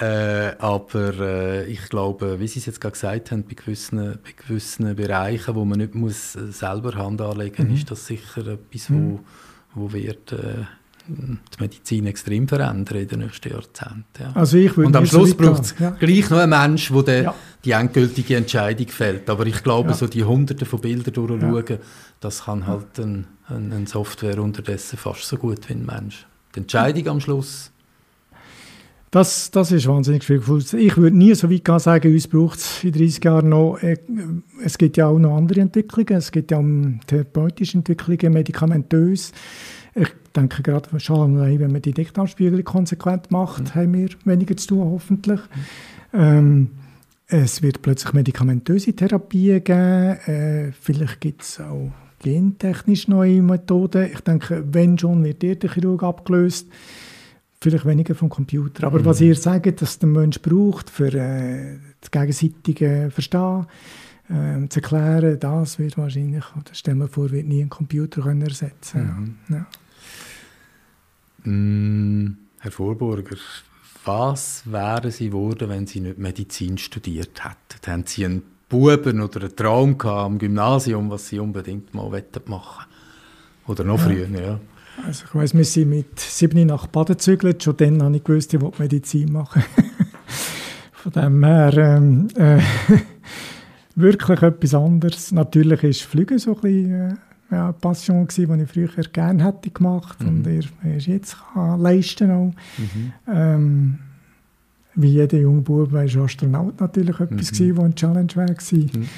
Äh, 0.00 0.54
aber 0.58 1.18
äh, 1.18 1.66
ich 1.66 1.88
glaube, 1.88 2.38
wie 2.38 2.46
Sie 2.46 2.60
es 2.60 2.66
jetzt 2.66 2.80
gerade 2.80 2.92
gesagt 2.92 3.32
haben, 3.32 3.44
bei 3.44 3.54
gewissen, 3.54 4.18
bei 4.22 4.32
gewissen 4.46 4.94
Bereichen, 4.94 5.54
wo 5.54 5.64
man 5.64 5.78
nicht 5.78 5.94
muss 5.94 6.36
äh, 6.36 6.52
selber 6.52 6.94
Hand 6.94 7.20
anlegen 7.20 7.64
muss, 7.64 7.68
mhm. 7.68 7.76
ist 7.76 7.90
das 7.90 8.06
sicher 8.06 8.46
etwas, 8.46 8.90
mhm. 8.90 9.18
wo, 9.74 9.82
wo 9.82 9.92
wird 9.92 10.32
äh, 10.32 10.64
die 11.08 11.38
Medizin 11.60 12.06
extrem 12.06 12.46
verändern 12.46 12.98
in 12.98 13.08
den 13.08 13.20
nächsten 13.20 13.50
Jahrzehnten. 13.50 14.04
Ja. 14.20 14.32
Also 14.34 14.58
ich 14.58 14.76
Und 14.76 14.94
am 14.94 15.06
Schluss 15.06 15.34
braucht 15.34 15.62
es 15.62 15.74
ja. 15.78 15.90
gleich 15.90 16.28
noch 16.30 16.38
einen 16.38 16.50
Mensch, 16.50 16.92
der 16.92 17.22
ja. 17.22 17.34
die 17.64 17.70
endgültige 17.70 18.36
Entscheidung 18.36 18.88
fällt. 18.88 19.28
Aber 19.30 19.46
ich 19.46 19.62
glaube, 19.62 19.94
so 19.94 20.06
die 20.06 20.22
Hunderte 20.22 20.66
von 20.66 20.80
Bildern 20.80 21.14
durchschauen, 21.14 21.78
das 22.20 22.44
kann 22.44 22.66
halt 22.66 23.00
eine 23.00 23.24
ein 23.48 23.86
Software 23.86 24.38
unterdessen 24.42 24.98
fast 24.98 25.24
so 25.24 25.36
gut 25.36 25.68
wie 25.68 25.74
ein 25.74 25.86
Mensch. 25.86 26.26
Die 26.54 26.60
Entscheidung 26.60 27.08
am 27.08 27.20
Schluss 27.20 27.70
das, 29.10 29.50
das 29.50 29.72
ist 29.72 29.86
wahnsinnig 29.86 30.24
schwierig. 30.24 30.74
Ich 30.74 30.96
würde 30.96 31.16
nie 31.16 31.34
so 31.34 31.50
weit 31.50 31.64
gehen, 31.64 31.78
sagen, 31.78 32.12
uns 32.12 32.28
braucht 32.28 32.58
es 32.58 32.84
in 32.84 32.92
30 32.92 33.24
Jahren 33.24 33.48
noch. 33.48 33.78
Äh, 33.78 33.96
es 34.62 34.76
gibt 34.76 34.96
ja 34.96 35.06
auch 35.06 35.18
noch 35.18 35.36
andere 35.36 35.60
Entwicklungen. 35.60 36.18
Es 36.18 36.30
gibt 36.30 36.50
ja 36.50 36.58
um 36.58 37.00
therapeutische 37.06 37.78
Entwicklungen, 37.78 38.34
medikamentös. 38.34 39.32
Ich 39.94 40.08
denke 40.36 40.62
gerade 40.62 41.00
schon, 41.00 41.40
wenn 41.40 41.72
man 41.72 41.82
die 41.82 41.92
Dickdarmspiegelung 41.92 42.64
konsequent 42.64 43.30
macht, 43.30 43.62
mhm. 43.62 43.74
haben 43.74 43.94
wir 43.94 44.08
weniger 44.24 44.56
zu 44.56 44.68
tun, 44.68 44.90
hoffentlich. 44.92 45.40
Mhm. 46.12 46.20
Ähm, 46.20 46.70
es 47.28 47.62
wird 47.62 47.82
plötzlich 47.82 48.12
medikamentöse 48.12 48.94
Therapien 48.94 49.64
geben. 49.64 50.18
Äh, 50.26 50.72
vielleicht 50.72 51.20
gibt 51.20 51.42
es 51.42 51.60
auch 51.60 51.92
gentechnisch 52.20 53.08
neue 53.08 53.42
Methoden. 53.42 54.10
Ich 54.12 54.20
denke, 54.20 54.64
wenn 54.70 54.98
schon, 54.98 55.24
wird 55.24 55.42
der 55.42 55.70
Chirurg 55.70 56.02
abgelöst 56.02 56.66
vielleicht 57.60 57.86
weniger 57.86 58.14
vom 58.14 58.28
Computer. 58.28 58.86
Aber 58.86 59.00
mhm. 59.00 59.04
was 59.04 59.20
ihr 59.20 59.34
sagt, 59.34 59.82
dass 59.82 59.98
der 59.98 60.08
Mensch 60.08 60.40
braucht 60.40 60.90
für 60.90 61.12
äh, 61.12 61.78
das 62.00 62.10
gegenseitige 62.10 63.10
Verstehen, 63.10 63.66
äh, 64.28 64.68
zu 64.68 64.80
erklären, 64.80 65.38
das 65.40 65.78
wird 65.78 65.96
wahrscheinlich, 65.96 66.44
oder 66.54 66.74
stellen 66.74 66.98
wir 66.98 67.08
vor, 67.08 67.30
wird 67.30 67.46
nie 67.46 67.62
ein 67.62 67.70
Computer 67.70 68.22
können 68.22 68.42
ersetzen 68.42 69.36
mhm. 69.48 69.54
ja. 69.54 69.66
Mm, 71.50 72.36
Herr 72.58 72.70
Vorburger, 72.70 73.36
was 74.04 74.62
wären 74.66 75.10
Sie 75.10 75.26
geworden, 75.26 75.68
wenn 75.68 75.86
Sie 75.86 76.00
nicht 76.00 76.18
Medizin 76.18 76.76
studiert 76.78 77.44
hätten? 77.44 77.90
Haben 77.92 78.04
Sie 78.06 78.24
einen 78.24 78.42
Buben 78.68 79.20
oder 79.20 79.40
einen 79.40 79.56
Traum 79.56 79.96
gehabt 79.96 80.26
am 80.26 80.38
Gymnasium, 80.38 81.10
was 81.10 81.28
Sie 81.28 81.38
unbedingt 81.38 81.94
mal 81.94 82.10
machen 82.10 82.24
wollten? 82.46 82.52
Oder 83.66 83.84
noch 83.84 84.00
früher, 84.00 84.28
ja. 84.28 84.60
Also 85.06 85.24
ich 85.26 85.34
weiss, 85.34 85.54
wir 85.54 85.64
sind 85.64 85.90
mit 85.90 86.18
sieben 86.18 86.66
nach 86.66 86.86
Baden 86.86 87.14
gezügelt. 87.14 87.62
Schon 87.62 87.76
dann 87.76 88.02
habe 88.02 88.16
ich 88.16 88.24
gewusst, 88.24 88.52
ich 88.52 88.60
will 88.60 88.72
Medizin 88.78 89.32
machen. 89.32 89.62
Von 90.92 91.12
dem 91.12 91.44
her 91.44 91.76
ähm, 91.76 92.28
äh, 92.36 92.60
wirklich 93.94 94.42
etwas 94.42 94.74
anderes. 94.74 95.32
Natürlich 95.32 95.82
war 95.82 95.92
Fliegen 95.92 96.38
so 96.38 96.54
ein 96.56 96.60
bisschen 96.60 97.10
äh, 97.10 97.14
ja, 97.50 97.64
eine 97.64 97.72
Passion, 97.72 98.26
gewesen, 98.26 98.58
die 98.58 98.64
ich 98.64 98.70
früher 98.70 99.04
gerne 99.04 99.44
hätte 99.44 99.70
gemacht 99.70 100.20
mhm. 100.20 100.28
und 100.28 100.46
er, 100.46 100.64
er 100.82 100.98
jetzt 100.98 101.36
kann 101.54 101.80
leisten 101.80 102.30
auch. 102.30 102.52
Mhm. 102.76 103.12
Ähm, 103.32 103.98
wie 104.94 105.12
jeder 105.12 105.38
junge 105.38 105.62
Bub 105.62 105.92
war 105.92 106.02
Astronaut 106.02 106.80
natürlich 106.80 107.20
etwas, 107.20 107.52
mhm. 107.52 107.56
gewesen, 107.56 107.80
eine 107.80 107.94
Challenge 107.94 108.36
war. 108.36 108.50
Mhm 108.50 109.08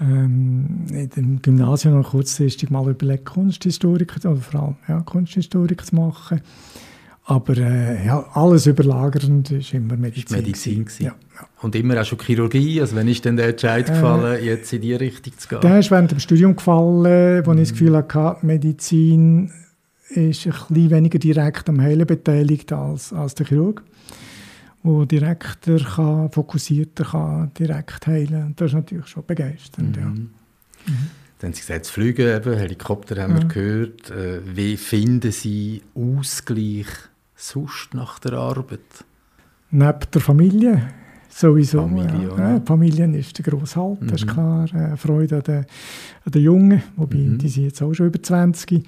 ähm, 0.00 0.86
in 0.90 1.10
dem 1.10 1.42
Gymnasium 1.42 1.94
noch 1.94 2.10
kurzfristig 2.10 2.70
mal 2.70 2.88
überlegt, 2.88 3.26
Kunsthistorik, 3.26 4.14
oder 4.24 4.36
vor 4.36 4.60
allem 4.60 4.76
ja, 4.88 5.00
Kunsthistorik 5.00 5.84
zu 5.84 5.94
machen. 5.94 6.40
Aber 7.24 7.58
äh, 7.58 8.06
ja, 8.06 8.24
alles 8.32 8.66
überlagernd 8.66 9.50
ist 9.50 9.74
immer 9.74 9.96
Medizin. 9.96 10.36
Medizin 10.38 10.86
ja, 10.98 11.14
ja. 11.34 11.46
Und 11.60 11.74
immer 11.74 12.00
auch 12.00 12.04
schon 12.04 12.18
Chirurgie. 12.18 12.80
Also 12.80 12.96
wenn 12.96 13.06
ist 13.06 13.22
denn 13.24 13.36
der 13.36 13.48
Entscheid 13.48 13.86
äh, 13.88 13.92
gefallen, 13.92 14.42
jetzt 14.42 14.72
in 14.72 14.80
die 14.80 14.94
Richtung 14.94 15.34
zu 15.36 15.48
gehen? 15.48 15.60
Der 15.60 15.78
ist 15.78 15.90
während 15.90 16.10
dem 16.10 16.20
Studium 16.20 16.56
gefallen, 16.56 17.44
wo 17.44 17.52
mhm. 17.52 17.58
ich 17.58 17.68
das 17.68 17.72
Gefühl 17.72 17.96
hatte, 17.96 18.36
Medizin 18.46 19.52
ist 20.08 20.46
ein 20.46 20.54
bisschen 20.70 20.90
weniger 20.90 21.18
direkt 21.18 21.68
am 21.68 21.82
Heilen 21.82 22.06
beteiligt 22.06 22.72
als, 22.72 23.12
als 23.12 23.34
der 23.34 23.46
Chirurg 23.46 23.82
wo 24.82 25.04
direkter 25.04 25.78
kann, 25.78 26.30
fokussierter 26.30 27.04
kann, 27.04 27.50
direkt 27.58 28.06
heilen. 28.06 28.46
Und 28.46 28.60
das 28.60 28.68
ist 28.68 28.74
natürlich 28.74 29.06
schon 29.06 29.24
begeisternd. 29.26 29.96
Mhm. 29.96 30.02
Ja. 30.02 30.08
Mhm. 30.08 30.30
Dann 31.38 31.50
haben 31.50 31.54
Sie 31.54 31.60
gesagt, 31.60 31.80
das 31.82 31.90
Fliegen, 31.90 32.26
eben, 32.26 32.56
Helikopter 32.56 33.22
haben 33.22 33.36
ja. 33.36 33.42
wir 33.42 33.48
gehört. 33.48 34.10
Äh, 34.10 34.40
wie 34.44 34.76
finden 34.76 35.30
Sie 35.30 35.82
Ausgleich 35.94 36.88
sonst 37.36 37.94
nach 37.94 38.18
der 38.18 38.32
Arbeit? 38.32 38.80
Neben 39.70 39.98
der 40.12 40.20
Familie 40.20 40.88
sowieso. 41.28 41.82
Familie, 41.82 42.28
ja. 42.36 42.54
Ja, 42.54 42.60
Familien 42.64 43.14
ist 43.14 43.38
der 43.38 43.44
grosse 43.44 43.80
Halt, 43.80 44.02
mhm. 44.02 44.08
das 44.08 44.22
ist 44.22 44.26
mhm. 44.26 44.32
klar. 44.32 44.74
Äh, 44.74 44.96
Freude 44.96 45.36
an 45.36 45.42
den, 45.42 45.66
an 46.24 46.32
den 46.32 46.42
Jungen, 46.42 46.82
wobei 46.96 47.18
mhm. 47.18 47.38
die 47.38 47.48
sind 47.48 47.64
jetzt 47.64 47.82
auch 47.82 47.94
schon 47.94 48.06
über 48.06 48.22
20. 48.22 48.84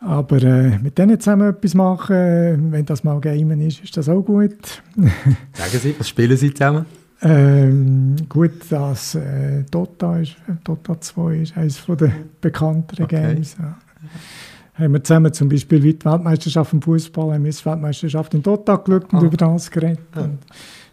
Aber 0.00 0.40
äh, 0.42 0.78
mit 0.78 0.96
denen 0.96 1.18
zusammen 1.18 1.50
etwas 1.50 1.74
machen, 1.74 2.70
wenn 2.72 2.84
das 2.86 3.02
mal 3.02 3.20
Gamen 3.20 3.60
ist, 3.60 3.82
ist 3.82 3.96
das 3.96 4.08
auch 4.08 4.22
gut. 4.22 4.82
Sagen 4.96 5.78
Sie, 5.82 5.94
was 5.98 6.08
spielen 6.08 6.36
Sie 6.36 6.54
zusammen? 6.54 6.86
Ähm, 7.20 8.14
gut, 8.28 8.52
dass 8.70 9.16
äh, 9.16 9.64
Dota 9.68 10.18
ist, 10.20 10.36
Dota 10.62 11.00
2 11.00 11.34
ist 11.38 11.56
eines 11.56 11.84
der 11.84 12.12
bekannteren 12.40 13.04
Okay. 13.06 13.34
Games. 13.34 13.56
Ja. 13.58 13.76
Haben 14.74 14.92
wir 14.92 15.02
zusammen 15.02 15.32
zum 15.32 15.48
Beispiel 15.48 15.82
wie 15.82 15.94
die 15.94 16.04
Weltmeisterschaft 16.04 16.72
im 16.72 16.80
Fußball, 16.80 17.34
haben 17.34 17.44
wir 17.44 17.50
die 17.50 17.64
Weltmeisterschaft 17.64 18.34
in 18.34 18.42
Dota 18.44 18.76
geschaut 18.76 19.12
und 19.12 19.18
Ah. 19.20 19.24
über 19.24 19.36
das 19.36 19.68
geredet. 19.68 19.98
Ja. 20.14 20.22
Und 20.22 20.38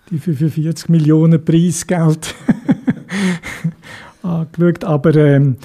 die 0.09 0.17
45 0.17 0.89
Millionen 0.89 1.45
Preisgeld 1.45 2.33
angeschaut. 4.23 4.83
Aber 4.83 5.15
ähm, 5.15 5.57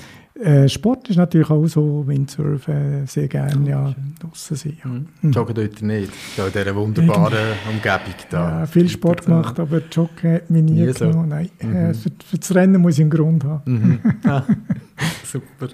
äh, 0.42 0.68
Sport 0.68 1.08
ist 1.10 1.16
natürlich 1.16 1.50
auch 1.50 1.66
so, 1.66 2.06
Windsurfen, 2.06 3.06
sehr 3.06 3.28
gerne 3.28 3.68
ja, 3.68 3.94
draussen 4.20 4.56
sein. 4.56 4.78
Ja. 4.84 4.90
Mhm. 5.22 5.32
Joggen 5.32 5.54
dort 5.54 5.82
nicht. 5.82 6.12
Da 6.36 6.46
in 6.46 6.52
dieser 6.52 6.74
wunderbaren 6.74 7.48
Umgebung 7.70 8.14
da. 8.30 8.60
Ja, 8.60 8.66
viel 8.66 8.88
Sport 8.88 9.24
gemacht, 9.26 9.58
aber 9.60 9.80
Joggen 9.92 10.34
hat 10.34 10.50
mich 10.50 10.62
nie, 10.62 10.86
Nie 10.86 10.92
so. 10.92 11.08
genommen. 11.08 11.28
Nein, 11.28 11.50
Mhm. 11.62 11.76
äh, 11.76 11.94
für, 11.94 12.10
für 12.24 12.38
das 12.38 12.54
Rennen 12.54 12.80
muss 12.80 12.94
ich 12.94 13.00
einen 13.02 13.10
Grund 13.10 13.44
haben. 13.44 13.62
Mhm. 13.72 14.00
Ah, 14.24 14.44
super. 15.24 15.68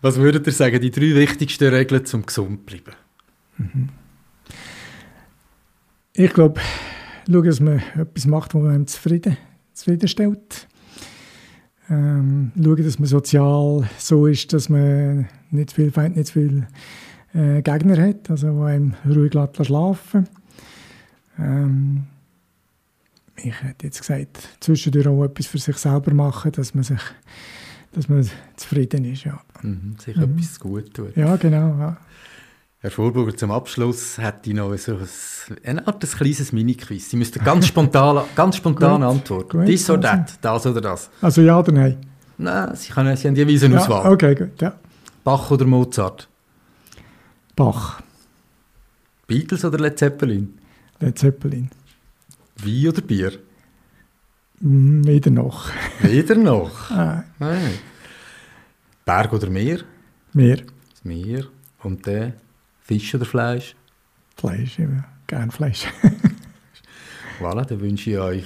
Was 0.00 0.16
würdet 0.16 0.46
ihr 0.46 0.52
sagen, 0.52 0.80
die 0.80 0.90
drei 0.90 1.14
wichtigsten 1.14 1.68
Regeln 1.74 2.04
zum 2.06 2.24
gesund 2.24 2.64
bleiben? 2.66 2.92
Ich 6.12 6.32
glaube, 6.32 6.60
schauen, 7.30 7.44
dass 7.44 7.60
man 7.60 7.82
etwas 7.96 8.26
macht, 8.26 8.54
wo 8.54 8.60
man 8.60 8.74
einem 8.74 8.86
zufrieden, 8.86 9.36
zufriedenstellt. 9.74 10.66
Ähm, 11.90 12.52
schauen, 12.56 12.84
dass 12.84 12.98
man 12.98 13.08
sozial 13.08 13.88
so 13.98 14.26
ist, 14.26 14.52
dass 14.52 14.68
man 14.68 15.26
nicht 15.50 15.72
viel 15.72 15.90
Feind, 15.90 16.16
nicht 16.16 16.30
viel 16.30 16.66
äh, 17.34 17.62
Gegner 17.62 17.96
hat, 18.08 18.28
also 18.30 18.54
wo 18.56 18.64
einem 18.64 18.94
ruhig 19.08 19.32
schlafen 19.32 20.28
ähm, 21.38 22.04
Ich 23.36 23.62
hätte 23.62 23.86
jetzt 23.86 24.00
gesagt, 24.00 24.48
zwischendurch 24.60 25.06
auch 25.06 25.24
etwas 25.24 25.46
für 25.46 25.58
sich 25.58 25.76
selber 25.76 26.12
machen, 26.12 26.52
dass 26.52 26.74
man 26.74 26.84
sich 26.84 27.00
dass 27.92 28.08
man 28.08 28.28
zufrieden 28.56 29.04
ist. 29.06 29.24
Ja, 29.24 29.40
Mhm. 29.62 29.96
Sich 29.98 30.14
Mhm. 30.16 30.22
etwas 30.24 30.60
gut 30.60 30.92
tut. 30.94 31.16
ja 31.16 31.36
genau. 31.36 31.78
Ja. 31.78 31.96
Herr 32.80 32.90
Vorburger, 32.92 33.36
zum 33.36 33.50
Abschluss 33.50 34.18
hätte 34.18 34.50
ich 34.50 34.56
noch 34.56 34.76
so 34.76 34.92
ein, 34.96 35.08
eine 35.64 35.86
Art 35.88 36.04
ein 36.04 36.10
kleines 36.10 36.52
Mini-Quiz. 36.52 37.10
Sie 37.10 37.16
müssten 37.16 37.42
ganz 37.42 37.66
spontan, 37.66 38.24
ganz 38.36 38.56
spontan 38.56 39.02
antworten. 39.02 39.64
Dies 39.66 39.90
oder 39.90 40.24
das, 40.24 40.38
das 40.40 40.66
oder 40.66 40.80
das. 40.80 41.10
Also 41.20 41.42
ja 41.42 41.58
oder 41.58 41.72
nein? 41.72 41.96
Nein, 42.36 42.76
Sie, 42.76 42.92
können, 42.92 43.16
Sie 43.16 43.26
haben 43.26 43.34
jeweils 43.34 43.64
eine 43.64 43.74
Ja, 43.74 43.80
Auswahl. 43.80 44.12
okay, 44.12 44.34
gut. 44.36 44.62
Ja. 44.62 44.74
Bach 45.24 45.50
oder 45.50 45.64
Mozart? 45.64 46.28
Bach, 47.56 48.00
Beatles 49.26 49.64
oder 49.64 49.78
Led 49.78 49.98
Zeppelin? 49.98 50.56
Led 51.00 51.18
Zeppelin. 51.18 51.70
Wein 52.62 52.88
oder 52.88 53.00
Bier? 53.02 53.32
Mm, 54.60 55.04
Weder 55.04 55.32
noch. 55.32 55.68
Weder 56.00 56.36
noch. 56.36 56.90
Ah, 56.92 57.24
Nein. 57.40 57.72
Berg 59.04 59.32
oder 59.32 59.50
Meer? 59.50 59.80
mehr 60.32 60.58
Das 60.58 61.02
Meer. 61.04 61.44
Und 61.82 62.06
der 62.06 62.34
Fisch 62.88 63.14
oder 63.14 63.24
Fleisch? 63.26 63.76
Fleisch, 64.36 64.78
immer. 64.80 65.04
Gern 65.28 65.50
Fleisch. 65.52 65.86
Voilà, 67.40 67.64
dann 67.64 67.80
wünsche 67.80 68.10
ich 68.10 68.18
euch 68.18 68.44